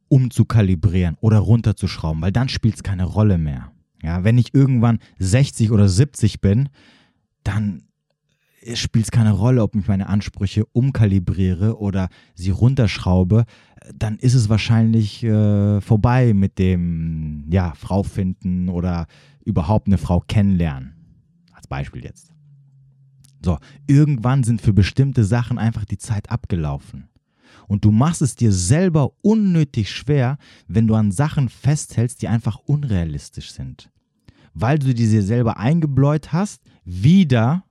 umzukalibrieren 0.08 1.16
oder 1.20 1.38
runterzuschrauben, 1.38 2.22
weil 2.22 2.32
dann 2.32 2.48
spielt 2.48 2.74
es 2.76 2.82
keine 2.82 3.04
Rolle 3.04 3.38
mehr. 3.38 3.70
Ja, 4.02 4.24
wenn 4.24 4.38
ich 4.38 4.54
irgendwann 4.54 4.98
60 5.18 5.70
oder 5.70 5.88
70 5.88 6.40
bin, 6.40 6.68
dann 7.44 7.82
spielt 8.74 9.04
es 9.06 9.10
keine 9.10 9.32
Rolle, 9.32 9.62
ob 9.62 9.74
ich 9.74 9.86
meine 9.86 10.08
Ansprüche 10.08 10.64
umkalibriere 10.72 11.78
oder 11.78 12.08
sie 12.34 12.50
runterschraube, 12.50 13.44
dann 13.94 14.18
ist 14.18 14.34
es 14.34 14.48
wahrscheinlich 14.48 15.22
äh, 15.24 15.80
vorbei 15.80 16.34
mit 16.34 16.58
dem, 16.58 17.46
ja, 17.50 17.72
Frau 17.74 18.02
finden 18.02 18.68
oder 18.68 19.06
überhaupt 19.44 19.86
eine 19.86 19.98
Frau 19.98 20.20
kennenlernen. 20.20 20.94
Als 21.52 21.66
Beispiel 21.66 22.04
jetzt. 22.04 22.32
So, 23.44 23.58
irgendwann 23.86 24.44
sind 24.44 24.60
für 24.60 24.72
bestimmte 24.72 25.24
Sachen 25.24 25.58
einfach 25.58 25.84
die 25.84 25.98
Zeit 25.98 26.30
abgelaufen. 26.30 27.08
Und 27.66 27.84
du 27.84 27.90
machst 27.90 28.22
es 28.22 28.34
dir 28.34 28.52
selber 28.52 29.12
unnötig 29.22 29.90
schwer, 29.90 30.38
wenn 30.66 30.86
du 30.86 30.94
an 30.94 31.12
Sachen 31.12 31.48
festhältst, 31.48 32.20
die 32.20 32.28
einfach 32.28 32.58
unrealistisch 32.58 33.52
sind. 33.52 33.90
Weil 34.54 34.78
du 34.78 34.92
dir 34.92 35.22
selber 35.22 35.58
eingebläut 35.58 36.32
hast, 36.32 36.62
wieder 36.84 37.64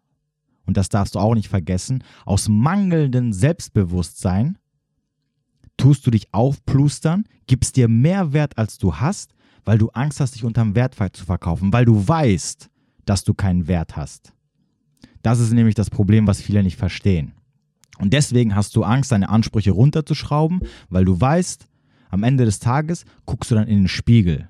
und 0.69 0.77
das 0.77 0.89
darfst 0.89 1.15
du 1.15 1.19
auch 1.19 1.33
nicht 1.33 1.49
vergessen, 1.49 2.03
aus 2.25 2.47
mangelndem 2.47 3.33
Selbstbewusstsein 3.33 4.59
tust 5.77 6.05
du 6.05 6.11
dich 6.11 6.31
aufplustern, 6.31 7.23
gibst 7.47 7.75
dir 7.75 7.87
mehr 7.87 8.33
Wert, 8.33 8.55
als 8.59 8.77
du 8.77 8.95
hast, 8.97 9.33
weil 9.65 9.79
du 9.79 9.89
Angst 9.89 10.19
hast, 10.19 10.35
dich 10.35 10.43
unterm 10.43 10.75
Wert 10.75 10.95
zu 11.13 11.25
verkaufen, 11.25 11.73
weil 11.73 11.85
du 11.85 12.07
weißt, 12.07 12.69
dass 13.05 13.23
du 13.23 13.33
keinen 13.33 13.67
Wert 13.67 13.97
hast. 13.97 14.31
Das 15.21 15.39
ist 15.39 15.51
nämlich 15.51 15.75
das 15.75 15.89
Problem, 15.89 16.27
was 16.27 16.41
viele 16.41 16.63
nicht 16.63 16.77
verstehen. 16.77 17.33
Und 17.97 18.13
deswegen 18.13 18.55
hast 18.55 18.75
du 18.75 18.83
Angst, 18.83 19.11
deine 19.11 19.29
Ansprüche 19.29 19.71
runterzuschrauben, 19.71 20.61
weil 20.89 21.05
du 21.05 21.19
weißt, 21.19 21.67
am 22.09 22.23
Ende 22.23 22.45
des 22.45 22.59
Tages 22.59 23.05
guckst 23.25 23.51
du 23.51 23.55
dann 23.55 23.67
in 23.67 23.79
den 23.79 23.87
Spiegel. 23.87 24.47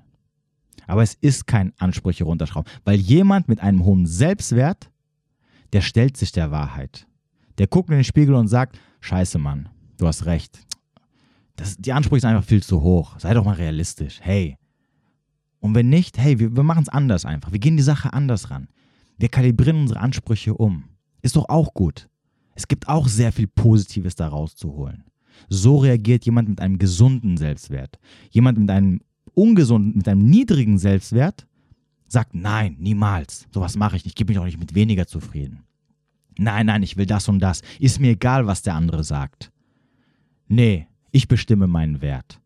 Aber 0.86 1.02
es 1.02 1.14
ist 1.14 1.46
kein 1.46 1.72
Ansprüche 1.78 2.24
runterschrauben, 2.24 2.70
weil 2.84 2.96
jemand 2.98 3.48
mit 3.48 3.60
einem 3.60 3.84
hohen 3.84 4.06
Selbstwert 4.06 4.90
der 5.72 5.80
stellt 5.80 6.16
sich 6.16 6.32
der 6.32 6.50
Wahrheit. 6.50 7.06
Der 7.58 7.66
guckt 7.66 7.90
in 7.90 7.96
den 7.96 8.04
Spiegel 8.04 8.34
und 8.34 8.48
sagt, 8.48 8.78
scheiße 9.00 9.38
Mann, 9.38 9.68
du 9.98 10.06
hast 10.06 10.26
recht. 10.26 10.60
Das, 11.56 11.76
die 11.76 11.92
Ansprüche 11.92 12.22
sind 12.22 12.30
einfach 12.30 12.48
viel 12.48 12.62
zu 12.62 12.80
hoch. 12.82 13.18
Sei 13.18 13.34
doch 13.34 13.44
mal 13.44 13.54
realistisch. 13.54 14.18
Hey. 14.22 14.56
Und 15.60 15.74
wenn 15.74 15.88
nicht, 15.88 16.16
hey, 16.18 16.38
wir, 16.38 16.56
wir 16.56 16.62
machen 16.62 16.82
es 16.82 16.88
anders 16.88 17.24
einfach. 17.24 17.52
Wir 17.52 17.58
gehen 17.58 17.76
die 17.76 17.82
Sache 17.82 18.12
anders 18.12 18.50
ran. 18.50 18.68
Wir 19.20 19.28
kalibrieren 19.28 19.82
unsere 19.82 20.00
Ansprüche 20.00 20.54
um. 20.54 20.84
Ist 21.20 21.36
doch 21.36 21.50
auch 21.50 21.74
gut. 21.74 22.08
Es 22.54 22.66
gibt 22.66 22.88
auch 22.88 23.06
sehr 23.06 23.32
viel 23.32 23.46
Positives 23.46 24.14
da 24.14 24.26
rauszuholen. 24.26 25.04
So 25.50 25.76
reagiert 25.76 26.24
jemand 26.24 26.48
mit 26.48 26.60
einem 26.62 26.78
gesunden 26.78 27.36
Selbstwert. 27.36 27.98
Jemand 28.30 28.58
mit 28.58 28.70
einem 28.70 29.02
ungesunden, 29.34 29.94
mit 29.94 30.08
einem 30.08 30.24
niedrigen 30.24 30.78
Selbstwert 30.78 31.46
sagt, 32.08 32.34
nein, 32.34 32.76
niemals, 32.78 33.46
sowas 33.52 33.76
mache 33.76 33.96
ich 33.96 34.04
nicht, 34.04 34.12
ich 34.12 34.14
gebe 34.14 34.32
mich 34.32 34.38
auch 34.38 34.46
nicht 34.46 34.58
mit 34.58 34.74
weniger 34.74 35.06
zufrieden. 35.06 35.64
Nein, 36.38 36.66
nein, 36.66 36.82
ich 36.82 36.96
will 36.96 37.06
das 37.06 37.28
und 37.28 37.40
das. 37.40 37.60
Ist 37.78 38.00
mir 38.00 38.12
egal, 38.12 38.46
was 38.46 38.62
der 38.62 38.74
andere 38.74 39.04
sagt. 39.04 39.52
Nee, 40.48 40.86
ich 41.12 41.28
bestimme 41.28 41.66
meinen 41.66 42.00
Wert. 42.00 42.40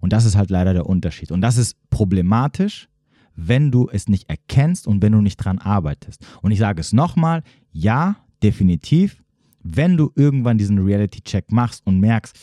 Und 0.00 0.12
das 0.12 0.24
ist 0.24 0.34
halt 0.34 0.50
leider 0.50 0.72
der 0.72 0.86
Unterschied. 0.86 1.30
Und 1.30 1.40
das 1.40 1.56
ist 1.56 1.76
problematisch, 1.88 2.88
wenn 3.36 3.70
du 3.70 3.88
es 3.90 4.08
nicht 4.08 4.28
erkennst 4.28 4.86
und 4.86 5.02
wenn 5.02 5.12
du 5.12 5.20
nicht 5.20 5.36
dran 5.36 5.58
arbeitest. 5.58 6.26
Und 6.42 6.50
ich 6.50 6.58
sage 6.58 6.80
es 6.80 6.92
nochmal, 6.92 7.42
ja, 7.72 8.16
definitiv, 8.42 9.22
wenn 9.62 9.96
du 9.96 10.10
irgendwann 10.14 10.58
diesen 10.58 10.78
Reality-Check 10.78 11.52
machst 11.52 11.86
und 11.86 12.00
merkst, 12.00 12.36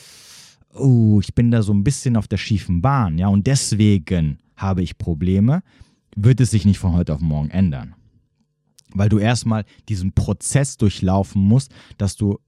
oh, 0.74 1.20
ich 1.20 1.34
bin 1.34 1.52
da 1.52 1.62
so 1.62 1.74
ein 1.74 1.84
bisschen 1.84 2.18
auf 2.18 2.28
der 2.28 2.38
schiefen 2.38 2.82
Bahn, 2.82 3.18
ja, 3.18 3.28
und 3.28 3.48
deswegen 3.48 4.40
habe 4.56 4.82
ich 4.82 4.98
Probleme, 4.98 5.64
wird 6.16 6.40
es 6.42 6.52
sich 6.52 6.66
nicht 6.66 6.80
von 6.80 6.94
heute 6.94 7.14
auf 7.14 7.22
morgen 7.22 7.50
ändern. 7.50 7.96
Weil 8.94 9.10
du 9.10 9.18
erstmal 9.18 9.66
diesen 9.90 10.14
Prozess 10.14 10.78
durchlaufen 10.78 11.42
musst, 11.42 11.74
dass 11.98 12.16
du 12.16 12.40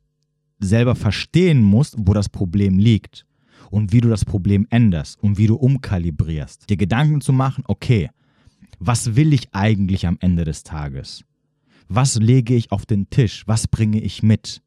selber 0.59 0.95
verstehen 0.95 1.63
musst, 1.63 1.95
wo 1.97 2.13
das 2.13 2.29
Problem 2.29 2.77
liegt 2.77 3.25
und 3.71 3.91
wie 3.91 4.01
du 4.01 4.09
das 4.09 4.25
Problem 4.25 4.67
änderst 4.69 5.21
und 5.21 5.37
wie 5.37 5.47
du 5.47 5.55
umkalibrierst. 5.55 6.69
Dir 6.69 6.77
Gedanken 6.77 7.21
zu 7.21 7.33
machen, 7.33 7.63
okay, 7.67 8.09
was 8.79 9.15
will 9.15 9.33
ich 9.33 9.53
eigentlich 9.53 10.07
am 10.07 10.17
Ende 10.19 10.43
des 10.43 10.63
Tages? 10.63 11.23
Was 11.87 12.15
lege 12.15 12.55
ich 12.55 12.71
auf 12.71 12.85
den 12.85 13.09
Tisch? 13.09 13.43
Was 13.45 13.67
bringe 13.67 13.99
ich 13.99 14.23
mit? 14.23 14.61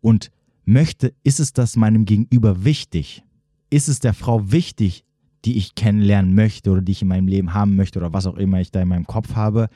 Und 0.00 0.30
möchte, 0.64 1.12
ist 1.24 1.40
es 1.40 1.52
das 1.52 1.76
meinem 1.76 2.04
Gegenüber 2.04 2.64
wichtig? 2.64 3.24
Ist 3.70 3.88
es 3.88 3.98
der 4.00 4.14
Frau 4.14 4.52
wichtig, 4.52 5.04
die 5.44 5.56
ich 5.56 5.74
kennenlernen 5.74 6.34
möchte 6.34 6.70
oder 6.70 6.82
die 6.82 6.92
ich 6.92 7.02
in 7.02 7.08
meinem 7.08 7.28
Leben 7.28 7.54
haben 7.54 7.76
möchte 7.76 7.98
oder 7.98 8.12
was 8.12 8.26
auch 8.26 8.36
immer 8.36 8.60
ich 8.60 8.70
da 8.70 8.80
in 8.80 8.88
meinem 8.88 9.06
Kopf 9.06 9.34
habe, 9.34 9.68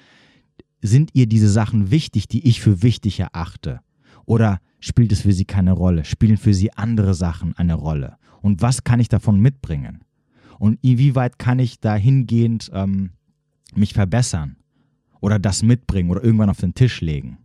sind 0.82 1.10
ihr 1.14 1.26
diese 1.26 1.48
Sachen 1.48 1.90
wichtig, 1.90 2.28
die 2.28 2.46
ich 2.46 2.60
für 2.60 2.82
wichtig 2.82 3.20
erachte? 3.20 3.80
Oder 4.26 4.60
spielt 4.80 5.12
es 5.12 5.22
für 5.22 5.32
sie 5.32 5.46
keine 5.46 5.72
Rolle? 5.72 6.04
Spielen 6.04 6.36
für 6.36 6.54
sie 6.54 6.72
andere 6.72 7.14
Sachen 7.14 7.56
eine 7.56 7.74
Rolle? 7.74 8.16
Und 8.42 8.60
was 8.60 8.84
kann 8.84 9.00
ich 9.00 9.08
davon 9.08 9.40
mitbringen? 9.40 10.04
Und 10.58 10.78
inwieweit 10.82 11.38
kann 11.38 11.58
ich 11.58 11.80
dahingehend 11.80 12.70
ähm, 12.74 13.10
mich 13.76 13.92
verbessern? 13.92 14.56
Oder 15.20 15.38
das 15.38 15.62
mitbringen 15.62 16.10
oder 16.10 16.22
irgendwann 16.22 16.50
auf 16.50 16.60
den 16.60 16.74
Tisch 16.74 17.00
legen? 17.00 17.38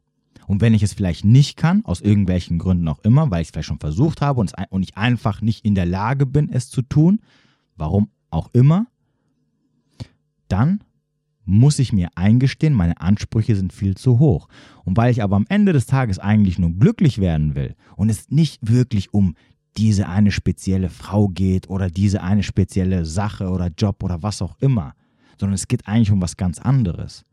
Und 0.48 0.62
wenn 0.62 0.74
ich 0.74 0.84
es 0.84 0.94
vielleicht 0.94 1.26
nicht 1.26 1.58
kann, 1.58 1.86
aus 1.86 2.02
irgendwelchen 2.02 2.58
Gründen 2.58 2.88
auch 2.88 3.00
immer, 3.04 3.30
weil 3.30 3.42
ich 3.42 3.50
es 3.50 3.52
vielleicht 3.52 3.68
schon 3.68 3.80
versucht 3.80 4.22
habe 4.22 4.40
und, 4.42 4.52
und 4.70 4.82
ich 4.84 4.98
einfach 4.98 5.42
nicht 5.42 5.64
in 5.64 5.76
der 5.76 5.86
Lage 5.86 6.26
bin, 6.26 6.50
es 6.52 6.70
zu 6.70 6.82
tun, 6.82 7.20
warum 7.78 8.10
auch 8.32 8.50
immer, 8.54 8.88
dann 10.48 10.84
muss 11.46 11.80
ich 11.80 11.94
mir 11.94 12.10
eingestehen, 12.16 12.74
meine 12.74 13.00
Ansprüche 13.02 13.56
sind 13.56 13.74
viel 13.74 13.96
zu 13.96 14.20
hoch. 14.20 14.48
Und 14.86 14.98
weil 14.98 15.12
ich 15.12 15.24
aber 15.24 15.36
am 15.36 15.46
Ende 15.50 15.74
des 15.74 15.86
Tages 15.86 16.20
eigentlich 16.20 16.60
nur 16.60 16.72
glücklich 16.72 17.20
werden 17.20 17.56
will 17.56 17.76
und 17.96 18.10
es 18.10 18.30
nicht 18.30 18.68
wirklich 18.68 19.14
um 19.14 19.36
diese 19.78 20.08
eine 20.10 20.32
spezielle 20.32 20.90
Frau 20.90 21.28
geht 21.28 21.70
oder 21.70 21.90
diese 21.90 22.22
eine 22.22 22.44
spezielle 22.44 23.06
Sache 23.06 23.50
oder 23.50 23.68
Job 23.76 24.04
oder 24.04 24.22
was 24.22 24.42
auch 24.42 24.58
immer, 24.60 24.94
sondern 25.40 25.56
es 25.56 25.68
geht 25.68 25.88
eigentlich 25.88 26.12
um 26.12 26.22
was 26.22 26.38
ganz 26.38 26.60
anderes, 26.60 27.26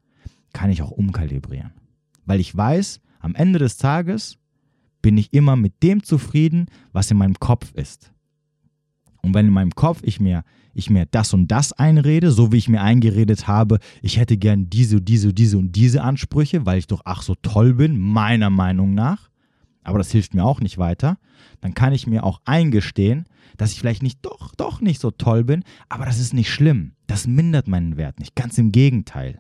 kann 0.53 0.71
ich 0.71 0.83
auch 0.83 0.91
umkalibrieren. 0.91 1.73
Weil 2.25 2.41
ich 2.41 2.57
weiß, 2.57 3.01
am 3.21 3.35
Ende 3.35 3.59
des 3.59 3.77
Tages 3.77 4.39
bin 5.03 5.19
ich 5.19 5.33
immer 5.33 5.57
mit 5.57 5.83
dem 5.83 6.03
zufrieden, 6.03 6.67
was 6.93 7.11
in 7.11 7.17
meinem 7.17 7.39
Kopf 7.39 7.73
ist. 7.75 8.13
Und 9.23 9.35
wenn 9.35 9.47
in 9.47 9.53
meinem 9.53 9.75
Kopf 9.75 10.01
ich 10.03 10.21
mir, 10.21 10.45
ich 10.73 10.91
mir 10.91 11.07
das 11.07 11.35
und 11.35 11.49
das 11.49 11.73
einrede, 11.73 12.31
so 12.31 12.53
wie 12.53 12.59
ich 12.59 12.69
mir 12.69 12.83
eingeredet 12.83 13.49
habe, 13.49 13.79
ich 14.03 14.19
hätte 14.19 14.37
gern 14.37 14.71
diese, 14.71 15.01
diese, 15.01 15.33
diese 15.33 15.59
und 15.59 15.73
diese 15.73 16.03
Ansprüche, 16.03 16.65
weil 16.67 16.79
ich 16.79 16.87
doch 16.87 17.03
ach 17.05 17.23
so 17.23 17.35
toll 17.35 17.75
bin, 17.75 17.99
meiner 17.99 18.51
Meinung 18.51 18.95
nach, 18.95 19.31
aber 19.83 19.99
das 19.99 20.11
hilft 20.11 20.35
mir 20.35 20.45
auch 20.45 20.61
nicht 20.61 20.79
weiter, 20.79 21.19
dann 21.61 21.75
kann 21.75 21.93
ich 21.93 22.07
mir 22.07 22.25
auch 22.25 22.41
eingestehen, 22.45 23.27
dass 23.57 23.73
ich 23.73 23.79
vielleicht 23.79 24.03
nicht 24.03 24.19
doch, 24.23 24.55
doch 24.57 24.81
nicht 24.81 25.01
so 25.01 25.11
toll 25.11 25.45
bin, 25.45 25.63
aber 25.89 26.05
das 26.05 26.19
ist 26.19 26.35
nicht 26.35 26.51
schlimm. 26.51 26.96
Das 27.07 27.27
mindert 27.27 27.69
meinen 27.69 27.97
Wert 27.97 28.19
nicht. 28.19 28.35
Ganz 28.35 28.59
im 28.59 28.73
Gegenteil. 28.73 29.39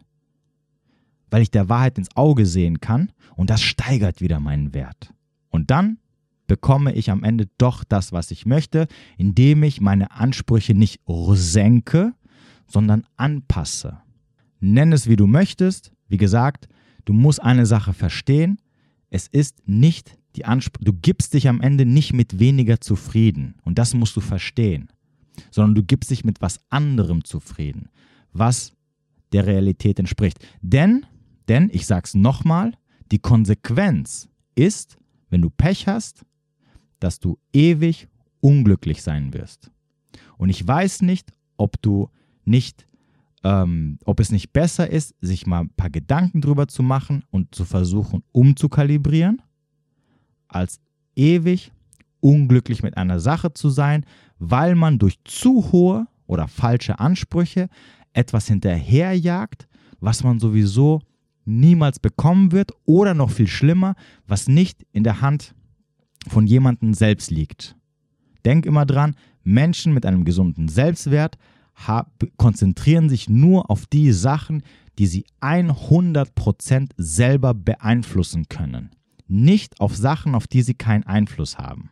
Weil 1.30 1.42
ich 1.42 1.50
der 1.50 1.68
Wahrheit 1.68 1.98
ins 1.98 2.14
Auge 2.16 2.46
sehen 2.46 2.80
kann 2.80 3.12
und 3.34 3.50
das 3.50 3.62
steigert 3.62 4.20
wieder 4.20 4.40
meinen 4.40 4.74
Wert. 4.74 5.12
Und 5.50 5.70
dann 5.70 5.98
bekomme 6.46 6.92
ich 6.92 7.10
am 7.10 7.24
Ende 7.24 7.48
doch 7.58 7.82
das, 7.84 8.12
was 8.12 8.30
ich 8.30 8.46
möchte, 8.46 8.86
indem 9.16 9.62
ich 9.62 9.80
meine 9.80 10.12
Ansprüche 10.12 10.74
nicht 10.74 11.00
senke, 11.32 12.14
sondern 12.68 13.04
anpasse. 13.16 13.98
Nenn 14.60 14.92
es, 14.92 15.08
wie 15.08 15.16
du 15.16 15.26
möchtest. 15.26 15.92
Wie 16.08 16.16
gesagt, 16.16 16.68
du 17.04 17.12
musst 17.12 17.42
eine 17.42 17.66
Sache 17.66 17.92
verstehen. 17.92 18.58
Es 19.10 19.26
ist 19.26 19.66
nicht 19.66 20.18
die 20.36 20.44
Ansprache, 20.44 20.84
du 20.84 20.92
gibst 20.92 21.34
dich 21.34 21.48
am 21.48 21.60
Ende 21.60 21.86
nicht 21.86 22.12
mit 22.12 22.38
weniger 22.38 22.80
zufrieden. 22.80 23.54
Und 23.64 23.78
das 23.78 23.94
musst 23.94 24.16
du 24.16 24.20
verstehen. 24.20 24.88
Sondern 25.50 25.74
du 25.74 25.82
gibst 25.82 26.10
dich 26.10 26.24
mit 26.24 26.40
was 26.40 26.60
anderem 26.70 27.24
zufrieden, 27.24 27.88
was 28.32 28.72
der 29.32 29.46
Realität 29.46 29.98
entspricht. 29.98 30.38
Denn, 30.60 31.06
denn, 31.48 31.70
ich 31.72 31.86
sag's 31.86 32.14
nochmal, 32.14 32.72
die 33.10 33.18
Konsequenz 33.18 34.28
ist, 34.54 34.96
wenn 35.30 35.42
du 35.42 35.50
Pech 35.50 35.86
hast, 35.86 36.24
dass 37.00 37.20
du 37.20 37.38
ewig 37.52 38.08
unglücklich 38.40 39.02
sein 39.02 39.32
wirst. 39.34 39.70
Und 40.38 40.48
ich 40.48 40.66
weiß 40.66 41.02
nicht, 41.02 41.32
ob 41.56 41.80
du 41.82 42.10
nicht, 42.44 42.86
ähm, 43.42 43.98
ob 44.04 44.20
es 44.20 44.30
nicht 44.30 44.52
besser 44.52 44.88
ist, 44.90 45.14
sich 45.20 45.46
mal 45.46 45.60
ein 45.60 45.70
paar 45.70 45.90
Gedanken 45.90 46.40
drüber 46.40 46.68
zu 46.68 46.82
machen 46.82 47.24
und 47.30 47.54
zu 47.54 47.64
versuchen, 47.64 48.22
umzukalibrieren, 48.32 49.42
als 50.48 50.80
ewig 51.16 51.72
unglücklich 52.26 52.82
mit 52.82 52.96
einer 52.96 53.20
Sache 53.20 53.52
zu 53.52 53.70
sein, 53.70 54.04
weil 54.40 54.74
man 54.74 54.98
durch 54.98 55.22
zu 55.22 55.70
hohe 55.70 56.08
oder 56.26 56.48
falsche 56.48 56.98
Ansprüche 56.98 57.68
etwas 58.14 58.48
hinterherjagt, 58.48 59.68
was 60.00 60.24
man 60.24 60.40
sowieso 60.40 61.00
niemals 61.44 62.00
bekommen 62.00 62.50
wird 62.50 62.72
oder 62.84 63.14
noch 63.14 63.30
viel 63.30 63.46
schlimmer, 63.46 63.94
was 64.26 64.48
nicht 64.48 64.84
in 64.90 65.04
der 65.04 65.20
Hand 65.20 65.54
von 66.26 66.48
jemandem 66.48 66.94
selbst 66.94 67.30
liegt. 67.30 67.76
Denk 68.44 68.66
immer 68.66 68.86
dran, 68.86 69.14
Menschen 69.44 69.94
mit 69.94 70.04
einem 70.04 70.24
gesunden 70.24 70.66
Selbstwert 70.66 71.38
konzentrieren 72.36 73.08
sich 73.08 73.28
nur 73.28 73.70
auf 73.70 73.86
die 73.86 74.10
Sachen, 74.10 74.64
die 74.98 75.06
sie 75.06 75.26
100% 75.40 76.90
selber 76.96 77.54
beeinflussen 77.54 78.48
können. 78.48 78.90
Nicht 79.28 79.80
auf 79.80 79.94
Sachen, 79.94 80.34
auf 80.34 80.48
die 80.48 80.62
sie 80.62 80.74
keinen 80.74 81.04
Einfluss 81.04 81.58
haben. 81.58 81.90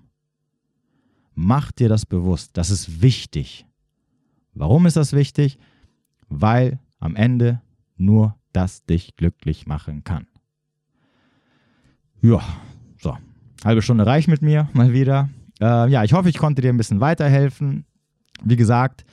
Mach 1.35 1.73
dir 1.73 1.88
das 1.88 2.07
bewusst. 2.07 2.57
Das 2.57 2.70
ist 2.70 3.03
wichtig. 3.03 3.66
Warum 4.53 4.87
ist 4.87 4.97
das 4.97 5.12
wichtig? 5.12 5.59
Weil 6.29 6.79
am 7.01 7.16
Ende 7.16 7.61
nur 7.97 8.37
das 8.53 8.85
dich 8.85 9.16
glücklich 9.16 9.66
machen 9.66 10.05
kann. 10.05 10.27
Ja, 12.23 12.40
so. 12.99 13.16
Halbe 13.64 13.83
Stunde 13.83 14.07
reicht 14.07 14.29
mit 14.29 14.42
mir 14.42 14.68
mal 14.73 14.92
wieder. 14.92 15.29
Äh, 15.61 15.90
ja, 15.90 16.05
ich 16.05 16.12
hoffe, 16.12 16.29
ich 16.29 16.38
konnte 16.38 16.62
dir 16.62 16.70
ein 16.70 16.77
bisschen 16.77 17.01
weiterhelfen. 17.01 17.85
Wie 18.42 18.57
gesagt, 18.57 19.05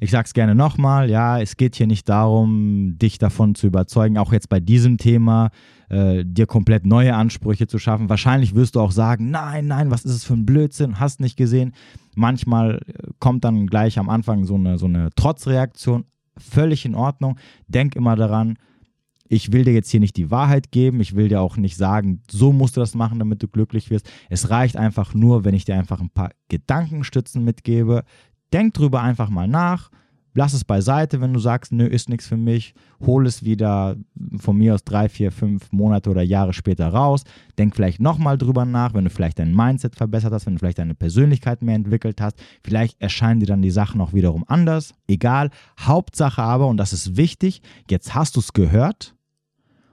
ich 0.00 0.10
sage 0.10 0.26
es 0.26 0.34
gerne 0.34 0.54
nochmal, 0.54 1.08
ja, 1.08 1.40
es 1.40 1.56
geht 1.56 1.76
hier 1.76 1.86
nicht 1.86 2.08
darum, 2.08 2.96
dich 2.98 3.18
davon 3.18 3.54
zu 3.54 3.66
überzeugen, 3.66 4.18
auch 4.18 4.32
jetzt 4.32 4.48
bei 4.48 4.60
diesem 4.60 4.98
Thema, 4.98 5.50
äh, 5.94 6.24
dir 6.26 6.46
komplett 6.46 6.84
neue 6.84 7.14
Ansprüche 7.14 7.68
zu 7.68 7.78
schaffen. 7.78 8.08
Wahrscheinlich 8.08 8.54
wirst 8.54 8.74
du 8.74 8.80
auch 8.80 8.90
sagen, 8.90 9.30
nein, 9.30 9.68
nein, 9.68 9.90
was 9.92 10.04
ist 10.04 10.14
es 10.14 10.24
für 10.24 10.34
ein 10.34 10.44
Blödsinn, 10.44 10.98
hast 10.98 11.20
nicht 11.20 11.36
gesehen. 11.36 11.72
Manchmal 12.16 12.80
äh, 12.86 13.10
kommt 13.20 13.44
dann 13.44 13.68
gleich 13.68 13.98
am 13.98 14.08
Anfang 14.08 14.44
so 14.44 14.56
eine, 14.56 14.76
so 14.76 14.86
eine 14.86 15.10
Trotzreaktion, 15.14 16.04
völlig 16.36 16.84
in 16.84 16.96
Ordnung. 16.96 17.38
Denk 17.68 17.94
immer 17.94 18.16
daran, 18.16 18.58
ich 19.28 19.52
will 19.52 19.64
dir 19.64 19.72
jetzt 19.72 19.90
hier 19.90 20.00
nicht 20.00 20.16
die 20.16 20.32
Wahrheit 20.32 20.72
geben, 20.72 21.00
ich 21.00 21.14
will 21.14 21.28
dir 21.28 21.40
auch 21.40 21.56
nicht 21.56 21.76
sagen, 21.76 22.22
so 22.28 22.52
musst 22.52 22.76
du 22.76 22.80
das 22.80 22.94
machen, 22.94 23.20
damit 23.20 23.42
du 23.42 23.48
glücklich 23.48 23.90
wirst. 23.90 24.10
Es 24.28 24.50
reicht 24.50 24.76
einfach 24.76 25.14
nur, 25.14 25.44
wenn 25.44 25.54
ich 25.54 25.64
dir 25.64 25.76
einfach 25.76 26.00
ein 26.00 26.10
paar 26.10 26.30
Gedankenstützen 26.48 27.44
mitgebe. 27.44 28.02
Denk 28.52 28.74
drüber 28.74 29.00
einfach 29.00 29.30
mal 29.30 29.46
nach. 29.46 29.90
Lass 30.36 30.52
es 30.52 30.64
beiseite, 30.64 31.20
wenn 31.20 31.32
du 31.32 31.38
sagst, 31.38 31.70
nö, 31.70 31.86
ist 31.86 32.08
nichts 32.08 32.26
für 32.26 32.36
mich. 32.36 32.74
Hol 33.06 33.24
es 33.26 33.44
wieder 33.44 33.96
von 34.38 34.58
mir 34.58 34.74
aus 34.74 34.82
drei, 34.82 35.08
vier, 35.08 35.30
fünf 35.30 35.70
Monate 35.70 36.10
oder 36.10 36.22
Jahre 36.22 36.52
später 36.52 36.88
raus. 36.88 37.22
Denk 37.56 37.76
vielleicht 37.76 38.00
nochmal 38.00 38.36
drüber 38.36 38.64
nach, 38.64 38.94
wenn 38.94 39.04
du 39.04 39.10
vielleicht 39.10 39.38
dein 39.38 39.54
Mindset 39.54 39.94
verbessert 39.94 40.32
hast, 40.32 40.46
wenn 40.46 40.54
du 40.54 40.58
vielleicht 40.58 40.78
deine 40.78 40.96
Persönlichkeit 40.96 41.62
mehr 41.62 41.76
entwickelt 41.76 42.20
hast. 42.20 42.36
Vielleicht 42.64 43.00
erscheinen 43.00 43.38
dir 43.38 43.46
dann 43.46 43.62
die 43.62 43.70
Sachen 43.70 44.00
auch 44.00 44.12
wiederum 44.12 44.44
anders. 44.48 44.92
Egal. 45.06 45.50
Hauptsache 45.78 46.42
aber, 46.42 46.66
und 46.66 46.78
das 46.78 46.92
ist 46.92 47.16
wichtig, 47.16 47.62
jetzt 47.88 48.16
hast 48.16 48.34
du 48.34 48.40
es 48.40 48.52
gehört. 48.52 49.14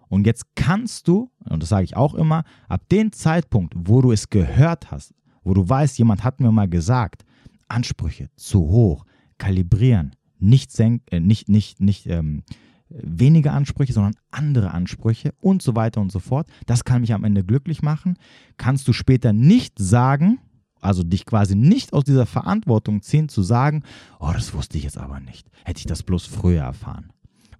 Und 0.09 0.25
jetzt 0.25 0.55
kannst 0.55 1.07
du, 1.07 1.29
und 1.47 1.61
das 1.61 1.69
sage 1.69 1.85
ich 1.85 1.95
auch 1.95 2.15
immer, 2.15 2.43
ab 2.67 2.81
dem 2.89 3.11
Zeitpunkt, 3.11 3.73
wo 3.77 4.01
du 4.01 4.11
es 4.11 4.29
gehört 4.29 4.91
hast, 4.91 5.13
wo 5.43 5.53
du 5.53 5.69
weißt, 5.69 5.97
jemand 5.99 6.23
hat 6.23 6.39
mir 6.39 6.51
mal 6.51 6.67
gesagt, 6.67 7.23
Ansprüche 7.67 8.29
zu 8.35 8.59
hoch, 8.59 9.05
kalibrieren, 9.37 10.15
nicht, 10.41 10.71
senk, 10.71 11.03
äh, 11.11 11.19
nicht, 11.19 11.49
nicht, 11.49 11.79
nicht 11.79 12.07
ähm, 12.07 12.43
weniger 12.89 13.53
Ansprüche, 13.53 13.93
sondern 13.93 14.15
andere 14.31 14.71
Ansprüche 14.71 15.33
und 15.39 15.61
so 15.61 15.75
weiter 15.75 16.01
und 16.01 16.11
so 16.11 16.19
fort. 16.19 16.47
Das 16.65 16.83
kann 16.83 17.01
mich 17.01 17.13
am 17.13 17.23
Ende 17.23 17.43
glücklich 17.43 17.81
machen. 17.81 18.17
Kannst 18.57 18.87
du 18.87 18.93
später 18.93 19.33
nicht 19.33 19.79
sagen, 19.79 20.39
also 20.81 21.03
dich 21.03 21.25
quasi 21.25 21.55
nicht 21.55 21.93
aus 21.93 22.03
dieser 22.03 22.25
Verantwortung 22.25 23.01
ziehen, 23.01 23.29
zu 23.29 23.43
sagen, 23.43 23.83
oh, 24.19 24.31
das 24.33 24.53
wusste 24.53 24.77
ich 24.77 24.83
jetzt 24.83 24.97
aber 24.97 25.19
nicht. 25.19 25.49
Hätte 25.63 25.79
ich 25.79 25.85
das 25.85 26.03
bloß 26.03 26.25
früher 26.25 26.63
erfahren. 26.63 27.11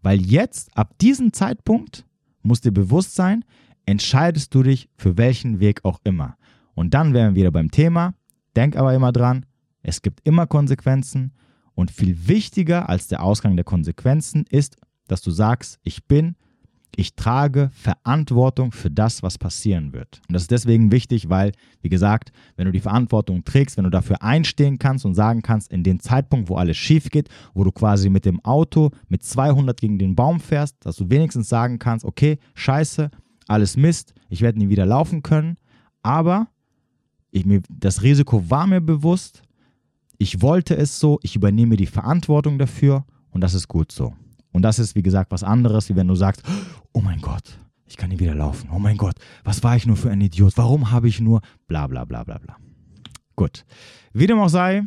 Weil 0.02 0.22
jetzt, 0.22 0.76
ab 0.76 0.98
diesem 1.00 1.32
Zeitpunkt, 1.32 2.06
muss 2.42 2.62
dir 2.62 2.72
bewusst 2.72 3.16
sein, 3.16 3.46
entscheidest 3.86 4.54
du 4.56 4.64
dich 4.64 4.90
für 4.98 5.18
welchen 5.18 5.60
Weg 5.60 5.86
auch 5.86 6.00
immer. 6.04 6.38
Und 6.74 6.94
dann 6.94 7.14
wären 7.14 7.36
wir 7.36 7.42
wieder 7.42 7.52
beim 7.52 7.70
Thema. 7.70 8.16
Denk 8.56 8.76
aber 8.76 8.94
immer 8.94 9.12
dran, 9.12 9.46
es 9.84 10.02
gibt 10.02 10.22
immer 10.28 10.48
Konsequenzen 10.48 11.34
und 11.76 11.92
viel 11.92 12.28
wichtiger 12.28 12.90
als 12.90 13.08
der 13.08 13.24
Ausgang 13.24 13.56
der 13.56 13.66
Konsequenzen 13.66 14.46
ist, 14.50 14.78
dass 15.08 15.22
du 15.22 15.32
sagst, 15.32 15.80
ich 15.84 16.06
bin, 16.06 16.36
ich 16.96 17.16
trage 17.16 17.70
Verantwortung 17.74 18.72
für 18.72 18.92
das, 18.92 19.24
was 19.24 19.38
passieren 19.38 19.94
wird. 19.94 20.22
Und 20.28 20.34
das 20.34 20.44
ist 20.44 20.52
deswegen 20.52 20.92
wichtig, 20.92 21.30
weil, 21.30 21.54
wie 21.82 21.90
gesagt, 21.90 22.32
wenn 22.58 22.66
du 22.66 22.72
die 22.72 22.82
Verantwortung 22.82 23.44
trägst, 23.44 23.78
wenn 23.78 23.86
du 23.86 23.90
dafür 23.90 24.22
einstehen 24.22 24.78
kannst 24.78 25.06
und 25.06 25.16
sagen 25.16 25.42
kannst, 25.42 25.72
in 25.72 25.84
dem 25.84 26.00
Zeitpunkt, 26.00 26.50
wo 26.50 26.56
alles 26.56 26.78
schief 26.78 27.10
geht, 27.10 27.30
wo 27.54 27.64
du 27.64 27.72
quasi 27.72 28.10
mit 28.10 28.26
dem 28.26 28.44
Auto 28.44 28.92
mit 29.08 29.24
200 29.24 29.80
gegen 29.80 30.00
den 30.00 30.16
Baum 30.16 30.40
fährst, 30.40 30.76
dass 30.82 30.98
du 30.98 31.10
wenigstens 31.10 31.48
sagen 31.50 31.80
kannst, 31.80 32.06
okay, 32.06 32.38
scheiße, 32.56 33.10
alles 33.48 33.78
Mist, 33.78 34.14
ich 34.30 34.42
werde 34.42 34.60
nie 34.60 34.70
wieder 34.70 34.86
laufen 34.86 35.24
können, 35.24 35.58
aber 36.04 36.48
ich, 37.32 37.46
das 37.70 38.02
Risiko 38.02 38.50
war 38.50 38.68
mir 38.68 38.82
bewusst 38.82 39.44
ich 40.22 40.44
wollte 40.44 40.78
es 40.78 41.00
so, 41.00 41.18
ich 41.24 41.36
übernehme 41.36 41.78
die 41.78 41.88
Verantwortung 41.88 42.60
dafür 42.60 43.06
und 43.32 43.42
das 43.42 43.56
ist 43.56 43.68
gut 43.68 43.92
so. 43.92 44.14
Und 44.52 44.62
das 44.62 44.78
ist, 44.78 44.96
wie 44.96 45.02
gesagt, 45.02 45.32
was 45.32 45.44
anderes, 45.44 45.90
wie 45.90 45.96
wenn 45.96 46.08
du 46.08 46.14
sagst, 46.14 46.44
oh 46.94 47.02
mein 47.02 47.22
Gott, 47.22 47.58
ich 47.88 47.98
kann 47.98 48.10
nie 48.10 48.20
wieder 48.20 48.36
laufen. 48.36 48.70
Oh 48.72 48.78
mein 48.78 48.98
Gott, 48.98 49.16
was 49.44 49.64
war 49.64 49.76
ich 49.76 49.88
nur 49.88 49.98
für 49.98 50.12
ein 50.12 50.22
Idiot? 50.22 50.58
Warum 50.58 50.92
habe 50.92 51.08
ich 51.08 51.20
nur 51.20 51.42
bla 51.68 51.88
bla 51.88 52.06
bla 52.06 52.24
bla 52.24 52.38
bla. 52.38 52.58
Gut. 53.36 53.66
Wie 54.14 54.28
dem 54.28 54.38
auch 54.38 54.50
sei, 54.50 54.84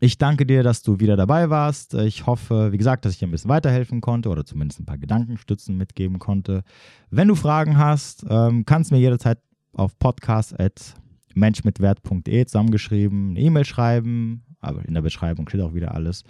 ich 0.00 0.18
danke 0.18 0.44
dir, 0.44 0.64
dass 0.64 0.82
du 0.82 0.98
wieder 0.98 1.14
dabei 1.14 1.50
warst. 1.50 1.94
Ich 1.94 2.26
hoffe, 2.26 2.72
wie 2.72 2.78
gesagt, 2.78 3.04
dass 3.04 3.12
ich 3.12 3.20
dir 3.20 3.28
ein 3.28 3.30
bisschen 3.30 3.50
weiterhelfen 3.50 4.00
konnte 4.00 4.28
oder 4.28 4.44
zumindest 4.44 4.80
ein 4.80 4.86
paar 4.86 4.98
Gedankenstützen 4.98 5.76
mitgeben 5.76 6.18
konnte. 6.18 6.64
Wenn 7.10 7.28
du 7.28 7.36
Fragen 7.36 7.78
hast, 7.78 8.26
ähm, 8.28 8.64
kannst 8.64 8.90
du 8.90 8.96
mir 8.96 9.00
jederzeit 9.00 9.38
auf 9.72 9.96
podcast.menschmitwert.de 10.00 12.44
zusammengeschrieben 12.44 13.30
eine 13.30 13.40
E-Mail 13.40 13.64
schreiben 13.64 14.42
aber 14.60 14.84
in 14.84 14.94
der 14.94 15.02
Beschreibung 15.02 15.48
steht 15.48 15.60
auch 15.60 15.74
wieder 15.74 15.94
alles. 15.94 16.24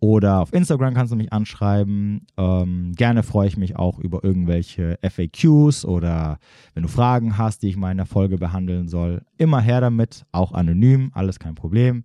Oder 0.00 0.40
auf 0.40 0.52
Instagram 0.52 0.92
kannst 0.92 1.12
du 1.12 1.16
mich 1.16 1.32
anschreiben. 1.32 2.26
Ähm, 2.36 2.92
gerne 2.94 3.22
freue 3.22 3.48
ich 3.48 3.56
mich 3.56 3.76
auch 3.76 3.98
über 3.98 4.22
irgendwelche 4.22 4.98
FAQs 5.02 5.86
oder 5.86 6.38
wenn 6.74 6.82
du 6.82 6.88
Fragen 6.88 7.38
hast, 7.38 7.62
die 7.62 7.68
ich 7.68 7.76
mal 7.76 7.90
in 7.90 7.96
der 7.96 8.06
Folge 8.06 8.36
behandeln 8.36 8.88
soll. 8.88 9.22
Immer 9.38 9.60
her 9.60 9.80
damit, 9.80 10.26
auch 10.32 10.52
anonym, 10.52 11.10
alles 11.14 11.38
kein 11.38 11.54
Problem. 11.54 12.04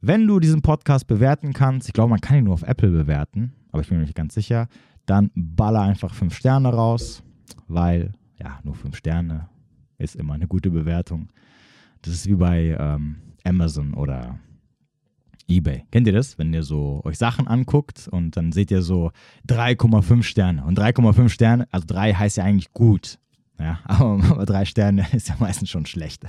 Wenn 0.00 0.26
du 0.26 0.38
diesen 0.40 0.62
Podcast 0.62 1.06
bewerten 1.06 1.52
kannst, 1.52 1.88
ich 1.88 1.92
glaube, 1.92 2.10
man 2.10 2.20
kann 2.20 2.38
ihn 2.38 2.44
nur 2.44 2.54
auf 2.54 2.62
Apple 2.62 2.90
bewerten, 2.90 3.52
aber 3.72 3.82
ich 3.82 3.88
bin 3.88 3.98
mir 3.98 4.04
nicht 4.04 4.14
ganz 4.14 4.32
sicher, 4.32 4.68
dann 5.04 5.30
baller 5.34 5.82
einfach 5.82 6.14
fünf 6.14 6.34
Sterne 6.34 6.68
raus, 6.68 7.22
weil 7.66 8.12
ja, 8.40 8.60
nur 8.62 8.74
fünf 8.74 8.96
Sterne 8.96 9.48
ist 9.98 10.16
immer 10.16 10.34
eine 10.34 10.46
gute 10.46 10.70
Bewertung. 10.70 11.28
Das 12.02 12.14
ist 12.14 12.26
wie 12.26 12.36
bei 12.36 12.76
ähm, 12.78 13.16
Amazon 13.44 13.92
oder 13.92 14.38
eBay. 15.48 15.84
Kennt 15.90 16.06
ihr 16.06 16.12
das? 16.12 16.38
Wenn 16.38 16.52
ihr 16.52 16.62
so 16.62 17.00
euch 17.04 17.18
Sachen 17.18 17.48
anguckt 17.48 18.08
und 18.10 18.36
dann 18.36 18.52
seht 18.52 18.70
ihr 18.70 18.82
so 18.82 19.10
3,5 19.48 20.22
Sterne. 20.22 20.64
Und 20.64 20.78
3,5 20.78 21.28
Sterne, 21.28 21.66
also 21.70 21.86
3 21.86 22.14
heißt 22.14 22.36
ja 22.36 22.44
eigentlich 22.44 22.72
gut. 22.72 23.18
Ja, 23.58 23.80
aber 23.84 24.46
3 24.46 24.64
Sterne 24.66 25.06
ist 25.12 25.28
ja 25.28 25.36
meistens 25.38 25.70
schon 25.70 25.86
schlecht. 25.86 26.22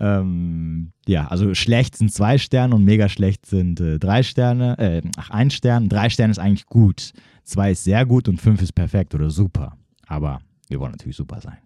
Ähm, 0.00 0.92
ja, 1.06 1.26
also 1.28 1.54
schlecht 1.54 1.96
sind 1.96 2.12
2 2.12 2.38
Sterne 2.38 2.74
und 2.74 2.84
mega 2.84 3.08
schlecht 3.08 3.46
sind 3.46 3.80
3 3.80 4.18
äh, 4.18 4.22
Sterne. 4.22 4.78
Äh, 4.78 5.02
ach, 5.16 5.30
1 5.30 5.54
Stern. 5.54 5.88
3 5.88 6.10
Sterne 6.10 6.30
ist 6.30 6.38
eigentlich 6.38 6.66
gut. 6.66 7.12
2 7.44 7.72
ist 7.72 7.84
sehr 7.84 8.06
gut 8.06 8.28
und 8.28 8.40
5 8.40 8.62
ist 8.62 8.72
perfekt 8.72 9.14
oder 9.14 9.30
super. 9.30 9.76
Aber 10.06 10.40
wir 10.68 10.80
wollen 10.80 10.92
natürlich 10.92 11.16
super 11.16 11.40
sein. 11.40 11.58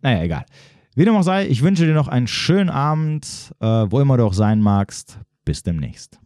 Naja, 0.00 0.22
egal. 0.22 0.44
Wie 0.94 1.04
dem 1.04 1.14
auch 1.14 1.22
sei, 1.22 1.46
ich 1.46 1.62
wünsche 1.62 1.86
dir 1.86 1.94
noch 1.94 2.08
einen 2.08 2.26
schönen 2.26 2.70
Abend, 2.70 3.54
äh, 3.60 3.66
wo 3.66 4.00
immer 4.00 4.16
du 4.16 4.24
auch 4.24 4.32
sein 4.32 4.60
magst. 4.60 5.20
Bis 5.48 5.62
demnächst. 5.62 6.20